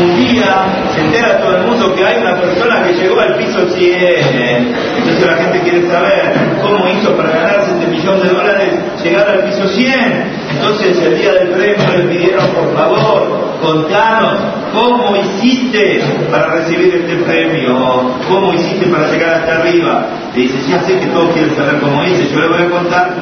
un 0.01 0.15
día 0.15 0.65
se 0.93 1.01
entera 1.01 1.39
todo 1.39 1.57
el 1.57 1.67
mundo 1.67 1.95
que 1.95 2.05
hay 2.05 2.21
una 2.21 2.39
persona 2.39 2.83
que 2.83 2.93
llegó 2.93 3.19
al 3.19 3.35
piso 3.35 3.67
100. 3.69 4.75
Entonces 4.97 5.25
la 5.25 5.37
gente 5.37 5.59
quiere 5.61 5.89
saber 5.89 6.33
cómo 6.61 6.87
hizo 6.89 7.15
para 7.15 7.29
ganarse 7.31 7.71
este 7.71 7.87
millón 7.87 8.21
de 8.21 8.29
dólares 8.29 8.73
llegar 9.03 9.29
al 9.29 9.43
piso 9.45 9.67
100. 9.67 10.47
Entonces 10.55 10.97
el 11.01 11.17
día 11.17 11.33
del 11.33 11.49
premio 11.49 11.97
le 11.97 12.03
pidieron, 12.05 12.47
por 12.47 12.73
favor, 12.75 13.57
contanos 13.61 14.39
cómo 14.73 15.15
hiciste 15.15 16.01
para 16.31 16.55
recibir 16.55 16.95
este 16.95 17.15
premio, 17.23 18.11
cómo 18.27 18.53
hiciste 18.53 18.87
para 18.87 19.09
llegar 19.11 19.35
hasta 19.35 19.55
arriba. 19.59 20.05
Le 20.35 20.41
dice, 20.41 20.57
ya 20.69 20.79
sé 20.81 20.99
que 20.99 21.07
todos 21.07 21.33
quieren 21.33 21.55
saber 21.55 21.79
cómo 21.79 22.03
hice, 22.03 22.29
yo 22.31 22.39
le 22.39 22.47
voy 22.47 22.61
a 22.61 22.69
contar. 22.69 23.15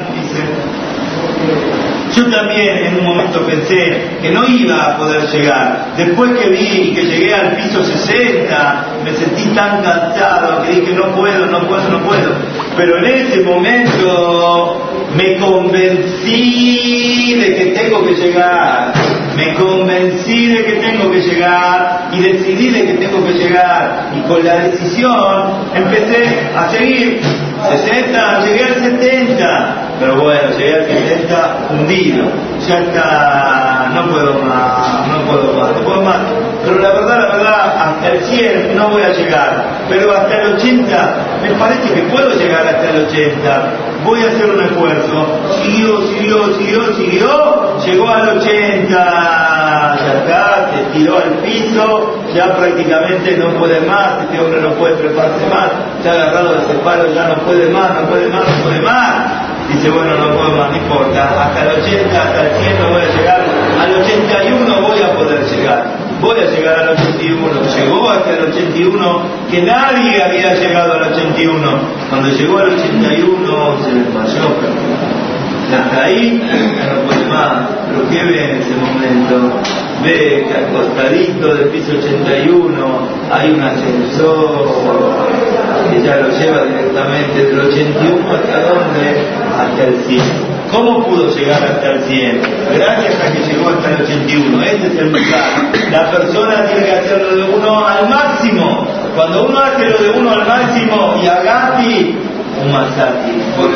Yo 2.16 2.30
también 2.30 2.78
en 2.78 2.96
un 2.96 3.04
momento 3.04 3.44
pensé 3.44 4.00
que 4.22 4.30
no 4.30 4.48
iba 4.48 4.94
a 4.94 4.96
poder 4.96 5.28
llegar. 5.28 5.92
Después 5.98 6.32
que 6.38 6.48
vi 6.48 6.94
que 6.94 7.02
llegué 7.02 7.34
al 7.34 7.54
piso 7.56 7.84
60, 7.84 8.86
me 9.04 9.12
sentí 9.12 9.44
tan 9.54 9.82
cansado 9.82 10.62
que 10.62 10.80
dije 10.80 10.94
no 10.94 11.14
puedo, 11.14 11.44
no 11.44 11.68
puedo, 11.68 11.88
no 11.90 12.00
puedo. 12.00 12.32
Pero 12.74 12.96
en 12.98 13.04
ese 13.04 13.40
momento 13.42 14.88
me 15.14 15.36
convencí 15.36 17.34
de 17.38 17.54
que 17.54 17.66
tengo 17.66 18.02
que 18.06 18.14
llegar. 18.14 18.94
Me 19.36 19.54
convencí 19.54 20.46
de 20.46 20.64
que 20.64 20.72
tengo 20.76 21.10
que 21.10 21.20
llegar 21.20 22.08
y 22.12 22.20
decidí 22.20 22.70
de 22.70 22.86
que 22.86 22.94
tengo 22.94 23.24
que 23.24 23.34
llegar. 23.34 24.10
Y 24.16 24.20
con 24.26 24.42
la 24.44 24.56
decisión 24.56 25.68
empecé 25.74 26.48
a 26.56 26.70
seguir 26.70 27.20
60, 27.68 28.40
llegué 28.44 28.64
al 28.64 28.74
70, 28.74 29.74
pero 30.00 30.20
bueno, 30.20 30.50
llegué 30.56 30.74
al 30.74 30.86
70 30.86 31.56
hundido, 31.70 32.24
ya 32.66 32.78
está, 32.78 33.90
no 33.94 34.10
puedo 34.10 34.38
más, 34.42 35.08
no 35.08 35.24
puedo 35.26 35.52
más, 35.52 35.72
no 35.72 35.82
puedo 35.82 36.02
más. 36.02 36.16
Pero 36.66 36.80
la 36.80 36.90
verdad, 36.90 37.18
la 37.18 37.36
verdad, 37.36 37.76
hasta 37.78 38.08
el 38.08 38.24
100 38.24 38.76
no 38.76 38.88
voy 38.88 39.02
a 39.02 39.12
llegar, 39.12 39.64
pero 39.88 40.12
hasta 40.12 40.42
el 40.42 40.54
80, 40.54 41.16
me 41.40 41.50
parece 41.50 41.94
que 41.94 42.02
puedo 42.10 42.30
llegar 42.34 42.66
hasta 42.66 42.90
el 42.90 43.06
80, 43.06 43.72
voy 44.04 44.20
a 44.24 44.26
hacer 44.26 44.46
un 44.46 44.64
esfuerzo. 44.64 45.40
Siguió, 45.62 46.00
siguió, 46.08 46.54
siguió, 46.58 46.94
siguió, 46.94 47.78
llegó 47.86 48.08
al 48.10 48.38
80, 48.38 48.88
ya 48.88 50.12
está, 50.18 50.70
se 50.74 50.98
tiró 50.98 51.18
al 51.18 51.34
piso, 51.44 52.24
ya 52.34 52.56
prácticamente 52.56 53.36
no 53.36 53.50
puede 53.58 53.80
más, 53.82 54.22
este 54.24 54.40
hombre 54.40 54.60
no 54.60 54.70
puede 54.70 54.96
prepararse 54.96 55.46
más, 55.46 55.70
se 56.02 56.08
ha 56.08 56.12
agarrado 56.14 56.54
de 56.54 56.64
ese 56.64 56.74
palo, 56.82 57.14
ya 57.14 57.28
no 57.28 57.34
puede 57.44 57.70
más, 57.70 57.94
no 57.94 58.08
puede 58.08 58.28
más, 58.28 58.40
no 58.40 58.64
puede 58.64 58.80
más. 58.80 59.14
Dice, 59.68 59.90
bueno, 59.90 60.14
no 60.14 60.36
puedo 60.36 60.56
más, 60.56 60.70
no 60.70 60.76
importa, 60.76 61.44
hasta 61.44 61.62
el 61.62 61.80
80, 61.80 62.22
hasta 62.22 62.40
el 62.40 62.56
100 62.62 62.78
no 62.80 62.90
voy 62.90 63.02
a 63.02 63.16
llegar, 63.16 63.40
al 63.80 63.94
81 63.94 64.80
voy 64.80 65.02
a 65.02 65.12
poder 65.14 65.44
llegar, 65.44 66.05
voy 66.20 66.40
a 66.40 66.50
llegar 66.50 66.78
al 66.78 66.88
81, 66.90 67.48
llegó 67.76 68.10
hasta 68.10 68.30
el 68.30 68.44
81, 68.50 69.22
que 69.50 69.62
nadie 69.62 70.22
había 70.22 70.54
llegado 70.54 70.94
al 70.94 71.12
81, 71.12 71.80
cuando 72.08 72.28
llegó 72.30 72.58
al 72.58 72.70
81 72.70 73.76
se 73.84 73.94
desmayó, 73.94 74.56
hasta 75.74 76.04
ahí 76.04 76.40
no 76.40 77.08
puede 77.08 77.26
más, 77.26 77.68
pero 77.88 78.08
¿qué 78.08 78.24
ve 78.24 78.44
en 78.44 78.62
ese 78.62 78.74
momento? 78.76 79.60
Ve 80.04 80.46
que 80.46 80.54
al 80.54 80.72
costadito 80.72 81.54
del 81.54 81.68
piso 81.70 81.92
81 81.98 83.08
hay 83.32 83.50
un 83.50 83.62
ascensor 83.62 85.26
que 85.90 86.02
ya 86.02 86.16
lo 86.16 86.28
lleva 86.28 86.64
directamente 86.64 87.44
del 87.44 87.60
81 87.60 88.34
hasta 88.34 88.60
dónde? 88.60 89.26
Hasta 89.58 89.84
el 89.84 89.96
100. 90.04 90.45
¿Cómo 90.70 91.04
pudo 91.06 91.28
llegar 91.34 91.62
hasta 91.62 91.92
el 91.92 92.04
100? 92.04 92.42
Gracias 92.74 93.20
a 93.20 93.32
que 93.32 93.40
llegó 93.40 93.70
hasta 93.70 93.90
el 93.90 94.02
81. 94.02 94.62
Este 94.62 94.86
es 94.86 94.98
el 94.98 95.10
mensaje. 95.10 95.90
La 95.90 96.10
persona 96.10 96.66
tiene 96.66 96.86
que 96.86 96.92
hacerlo 96.92 97.36
de 97.36 97.56
uno 97.56 97.86
al 97.86 98.08
máximo. 98.08 98.86
Cuando 99.14 99.46
uno 99.46 99.58
hace 99.58 99.88
lo 99.88 99.98
de 99.98 100.10
uno 100.10 100.30
al 100.32 100.46
máximo 100.46 101.14
y 101.22 101.26
agati, 101.26 102.18
un 102.62 102.72
masati, 102.72 103.32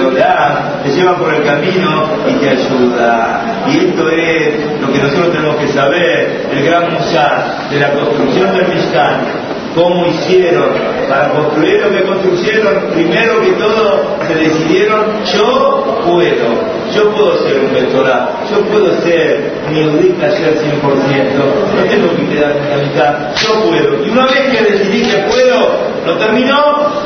orar, 0.06 0.82
te 0.82 0.90
lleva 0.90 1.16
por 1.16 1.34
el 1.34 1.42
camino 1.44 2.08
y 2.28 2.32
te 2.34 2.50
ayuda. 2.50 3.64
Y 3.68 3.86
esto 3.86 4.08
es 4.10 4.80
lo 4.80 4.92
que 4.92 4.98
nosotros 4.98 5.32
tenemos 5.32 5.56
que 5.56 5.68
saber, 5.68 6.48
el 6.52 6.64
gran 6.64 6.92
musar 6.92 7.68
de 7.70 7.80
la 7.80 7.92
construcción 7.92 8.52
del 8.54 8.68
Mishkan 8.68 9.50
cómo 9.74 10.06
hicieron 10.06 10.70
para 11.08 11.30
construir 11.30 11.80
lo 11.80 11.90
que 11.90 12.02
construyeron, 12.02 12.90
primero 12.92 13.40
que 13.42 13.52
todo 13.52 14.18
se 14.26 14.34
decidieron, 14.34 15.24
yo 15.24 16.02
puedo, 16.04 16.79
yo 16.94 17.10
puedo 17.10 17.38
ser 17.46 17.60
un 17.60 17.72
vectorado, 17.72 18.30
yo 18.50 18.60
puedo 18.66 19.00
ser 19.02 19.52
mi 19.70 19.82
audita 19.82 20.26
ayer 20.26 20.58
100%, 20.58 20.80
no 21.76 21.82
tengo 21.88 22.16
que 22.16 22.28
quedarme 22.28 22.60
en 22.60 22.70
la 22.70 22.84
mitad, 22.84 23.34
yo 23.36 23.62
puedo. 23.64 24.04
Y 24.04 24.10
una 24.10 24.26
vez 24.26 24.50
que 24.50 24.72
decidí 24.72 25.02
que 25.08 25.18
puedo, 25.30 25.90
lo 26.06 26.16
terminó, 26.16 26.56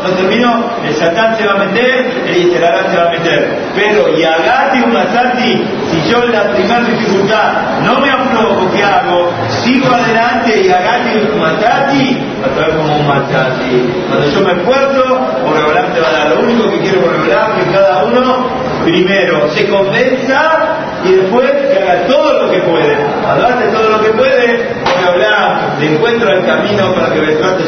no 0.03 0.11
terminó, 0.16 0.70
el 0.87 0.94
Satán 0.94 1.37
se 1.37 1.47
va 1.47 1.55
a 1.55 1.64
meter, 1.64 2.25
el 2.29 2.35
Yeserará 2.35 2.90
se 2.90 2.97
va 2.97 3.05
a 3.05 3.11
meter. 3.11 3.59
Pero 3.75 4.16
Yagati 4.16 4.83
Umasati, 4.83 5.64
si 5.90 6.11
yo 6.11 6.23
en 6.23 6.33
la 6.33 6.51
primera 6.51 6.81
dificultad 6.81 7.81
no 7.85 8.01
me 8.01 8.11
aflojo, 8.11 8.70
¿qué 8.73 8.83
hago? 8.83 9.31
Sigo 9.62 9.88
adelante 9.92 10.61
y 10.61 10.68
Yagati 10.68 11.18
Umasati, 11.35 12.18
a 12.44 12.55
través 12.55 12.77
como 12.77 12.97
un 12.97 13.07
Matati. 13.07 13.92
Cuando 14.09 14.31
yo 14.31 14.40
me 14.40 14.53
esfuerzo, 14.53 15.18
Boreolam 15.44 15.92
te 15.92 16.01
va 16.01 16.09
a 16.09 16.12
dar. 16.12 16.29
Lo 16.31 16.40
único 16.40 16.70
que 16.70 16.79
quiero 16.81 17.01
Boreolam 17.01 17.59
que 17.59 17.73
cada 17.73 18.05
uno 18.05 18.47
primero 18.85 19.49
se 19.51 19.68
convenza 19.68 20.77
y 21.05 21.12
después 21.12 21.51
que 21.51 21.83
haga 21.83 22.07
todo 22.07 22.44
lo 22.44 22.51
que 22.51 22.61
puede. 22.61 22.97
Cuando 23.23 23.47
hace 23.47 23.68
todo 23.68 23.88
lo 23.88 24.03
que 24.03 24.11
puede, 24.11 24.75
voy 24.85 25.05
a 25.05 25.09
hablar 25.09 25.79
de 25.79 25.94
encuentro 25.94 26.31
al 26.31 26.47
camino 26.47 26.94
para 26.94 27.12
que 27.12 27.20
Besrat 27.20 27.59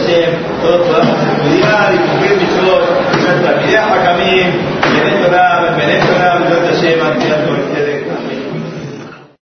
todos 0.63 0.87
podamos 0.87 1.17
estudiar 1.23 1.95
y 1.95 1.99
cumplir 1.99 2.37
mis 2.37 2.71
ojos. 2.71 2.89
nuestra 3.13 3.53
vida 3.65 3.85
a 3.93 4.05
camino, 4.05 4.53
y 4.95 5.01
en 5.01 5.91
esto 5.91 6.16